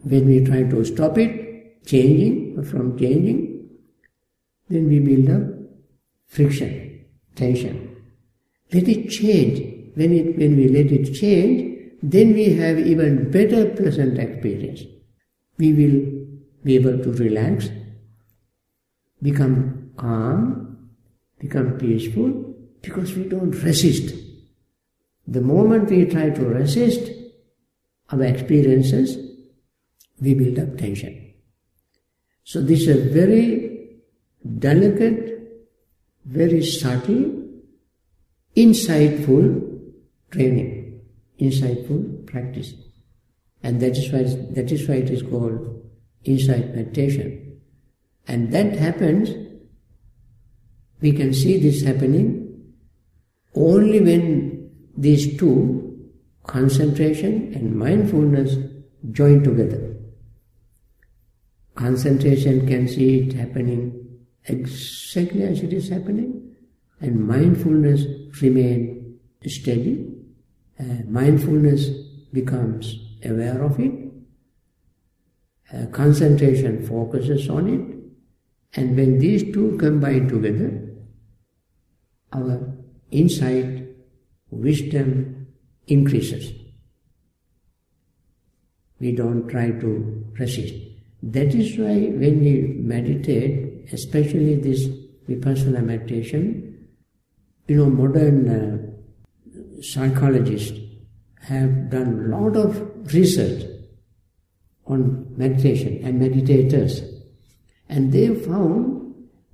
when 0.03 0.26
we 0.26 0.43
try 0.43 0.64
to 0.64 0.84
stop 0.84 1.16
it, 1.20 1.86
changing 1.86 2.64
from 2.64 2.97
changing, 2.97 3.70
then 4.68 4.89
we 4.89 4.97
build 4.97 5.30
up 5.30 5.47
friction, 6.26 7.05
tension. 7.36 7.95
Let 8.74 8.88
it 8.88 9.10
change. 9.10 9.76
When 9.93 10.14
it 10.14 10.38
when 10.39 10.55
we 10.57 10.70
let 10.70 10.91
it 10.91 11.14
change, 11.14 11.68
then 12.01 12.33
we 12.33 12.53
have 12.53 12.79
even 12.79 13.29
better 13.31 13.69
pleasant 13.69 14.17
experience. 14.17 14.83
We 15.57 15.73
will 15.73 16.27
be 16.63 16.75
able 16.75 16.97
to 17.03 17.11
relax, 17.13 17.69
become 19.21 19.91
calm, 19.97 20.89
become 21.39 21.77
peaceful, 21.77 22.55
because 22.81 23.13
we 23.15 23.25
don't 23.25 23.51
resist. 23.51 24.15
The 25.27 25.41
moment 25.41 25.89
we 25.89 26.05
try 26.05 26.29
to 26.29 26.41
resist 26.41 27.11
our 28.11 28.23
experiences, 28.23 29.17
we 30.21 30.33
build 30.33 30.59
up 30.59 30.77
tension. 30.77 31.33
So 32.43 32.61
this 32.61 32.87
is 32.87 32.87
a 32.89 33.09
very 33.13 34.01
delicate, 34.57 35.39
very 36.25 36.65
subtle, 36.65 37.43
insightful 38.55 39.79
training, 40.31 40.78
insightful 41.39 42.25
practice. 42.25 42.73
And 43.63 43.81
that 43.81 43.97
is 43.97 44.11
why, 44.11 44.23
that 44.53 44.71
is 44.71 44.87
why 44.87 44.95
it 44.95 45.09
is 45.09 45.21
called 45.21 45.81
insight 46.23 46.75
meditation. 46.75 47.59
And 48.27 48.51
that 48.51 48.73
happens, 48.73 49.31
we 51.01 51.11
can 51.11 51.33
see 51.33 51.57
this 51.57 51.83
happening 51.83 52.73
only 53.55 53.99
when 53.99 54.69
these 54.97 55.37
two, 55.37 56.09
concentration 56.45 57.53
and 57.53 57.75
mindfulness, 57.75 58.55
join 59.11 59.43
together. 59.43 59.95
Concentration 61.75 62.67
can 62.67 62.87
see 62.87 63.19
it 63.21 63.33
happening 63.33 63.95
exactly 64.45 65.43
as 65.43 65.61
it 65.61 65.73
is 65.73 65.89
happening, 65.89 66.55
and 66.99 67.25
mindfulness 67.25 68.03
remain 68.41 69.19
steady. 69.45 70.09
Mindfulness 71.07 71.89
becomes 72.32 72.95
aware 73.23 73.61
of 73.61 73.80
it, 73.80 73.91
uh, 75.73 75.86
concentration 75.88 76.86
focuses 76.86 77.49
on 77.49 77.67
it, 77.67 78.80
and 78.80 78.95
when 78.95 79.19
these 79.19 79.43
two 79.51 79.77
combine 79.77 80.27
together, 80.27 80.89
our 82.34 82.73
insight, 83.11 83.88
wisdom 84.51 85.47
increases. 85.88 86.53
We 88.99 89.11
don't 89.13 89.47
try 89.47 89.71
to 89.71 90.25
resist. 90.38 90.73
That 91.23 91.53
is 91.53 91.77
why 91.77 91.95
when 92.21 92.39
we 92.41 92.75
meditate, 92.77 93.91
especially 93.91 94.55
this 94.55 94.88
vipassana 95.27 95.84
meditation, 95.84 96.88
you 97.67 97.77
know, 97.77 97.89
modern 97.89 98.49
uh, 98.49 98.88
psychologists 99.82 100.77
have 101.41 101.89
done 101.89 102.25
a 102.25 102.38
lot 102.38 102.55
of 102.55 103.13
research 103.13 103.63
on 104.86 105.34
meditation 105.38 105.99
and 106.03 106.21
meditators. 106.21 107.01
And 107.88 108.11
they 108.11 108.34
found 108.36 108.99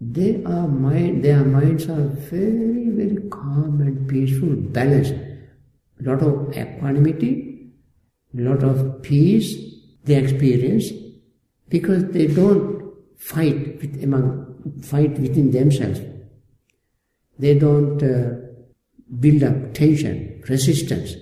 they 0.01 0.43
are 0.43 0.67
mind, 0.67 1.23
their 1.23 1.43
minds 1.43 1.87
are 1.89 2.07
very, 2.07 2.89
very 2.89 3.29
calm 3.29 3.81
and 3.81 4.07
peaceful, 4.09 4.55
balanced. 4.55 5.13
A 5.13 6.03
lot 6.03 6.21
of 6.21 6.55
equanimity, 6.55 7.71
a 8.37 8.41
lot 8.41 8.63
of 8.63 9.01
peace 9.01 9.55
they 10.03 10.15
experience 10.15 10.91
because 11.69 12.05
they 12.11 12.27
don't 12.27 12.93
fight 13.17 13.81
with 13.81 14.03
among, 14.03 14.81
fight 14.83 15.17
within 15.17 15.51
themselves. 15.51 16.01
They 17.39 17.57
don't 17.57 18.01
uh, 18.03 18.44
build 19.19 19.43
up 19.43 19.73
tension, 19.73 20.43
resistance. 20.47 21.15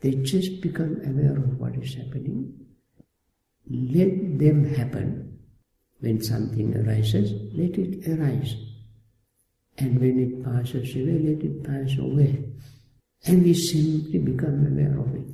They 0.00 0.12
just 0.12 0.60
become 0.60 1.00
aware 1.04 1.36
of 1.36 1.58
what 1.58 1.76
is 1.76 1.94
happening 1.94 2.60
let 3.70 4.38
them 4.38 4.64
happen. 4.74 5.38
When 6.00 6.22
something 6.22 6.76
arises, 6.76 7.32
let 7.54 7.78
it 7.78 8.08
arise. 8.08 8.56
And 9.78 10.00
when 10.00 10.18
it 10.18 10.44
passes 10.44 10.94
away, 10.96 11.18
let 11.18 11.44
it 11.44 11.62
pass 11.62 11.98
away. 11.98 12.44
And 13.26 13.44
we 13.44 13.54
simply 13.54 14.18
become 14.18 14.66
aware 14.66 14.98
of 14.98 15.14
it. 15.14 15.28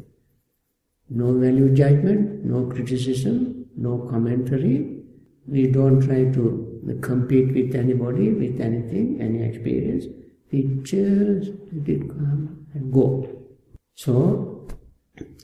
No 1.09 1.39
value 1.39 1.73
judgment, 1.75 2.45
no 2.45 2.67
criticism, 2.67 3.67
no 3.77 4.07
commentary. 4.11 5.05
We 5.47 5.69
don't 5.69 6.01
try 6.01 6.25
to 6.33 6.99
compete 7.01 7.55
with 7.55 7.75
anybody, 7.77 8.33
with 8.33 8.61
anything, 8.61 9.19
any 9.21 9.45
experience. 9.45 10.05
We 10.53 10.81
just 10.83 11.51
let 11.73 11.89
it 11.89 12.09
come 12.09 12.67
and 12.75 12.93
go. 12.93 13.29
So, 13.95 14.69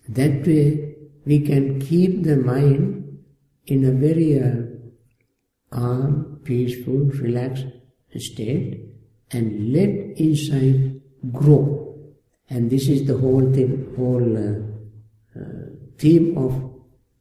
that 0.09 0.47
way 0.47 0.97
we 1.25 1.41
can 1.41 1.81
keep 1.81 2.23
the 2.23 2.37
mind 2.37 3.19
in 3.67 3.85
a 3.85 3.93
very 3.93 4.41
uh, 4.41 4.73
calm, 5.71 6.41
peaceful, 6.45 7.11
relaxed 7.21 7.67
state 8.17 8.81
and 9.31 9.73
let 9.73 9.89
insight 10.19 11.33
grow. 11.33 11.97
And 12.51 12.71
this 12.71 12.89
is 12.89 13.07
the 13.07 13.17
whole 13.17 13.53
thing, 13.53 13.95
whole 13.97 14.37
uh, 14.37 15.41
uh, 15.41 15.67
theme 15.99 16.37
of 16.37 16.53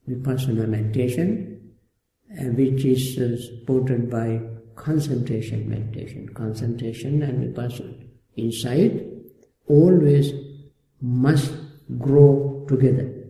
vipassana 0.10 0.68
meditation, 0.68 1.72
uh, 2.38 2.46
which 2.46 2.84
is 2.84 3.18
uh, 3.18 3.38
supported 3.42 4.10
by 4.10 4.42
concentration 4.82 5.70
meditation. 5.70 6.28
Concentration 6.34 7.22
and 7.22 7.56
vipassana 7.56 8.08
insight 8.36 9.06
always 9.68 10.34
must 11.02 11.54
grow 11.98 12.66
together. 12.68 13.21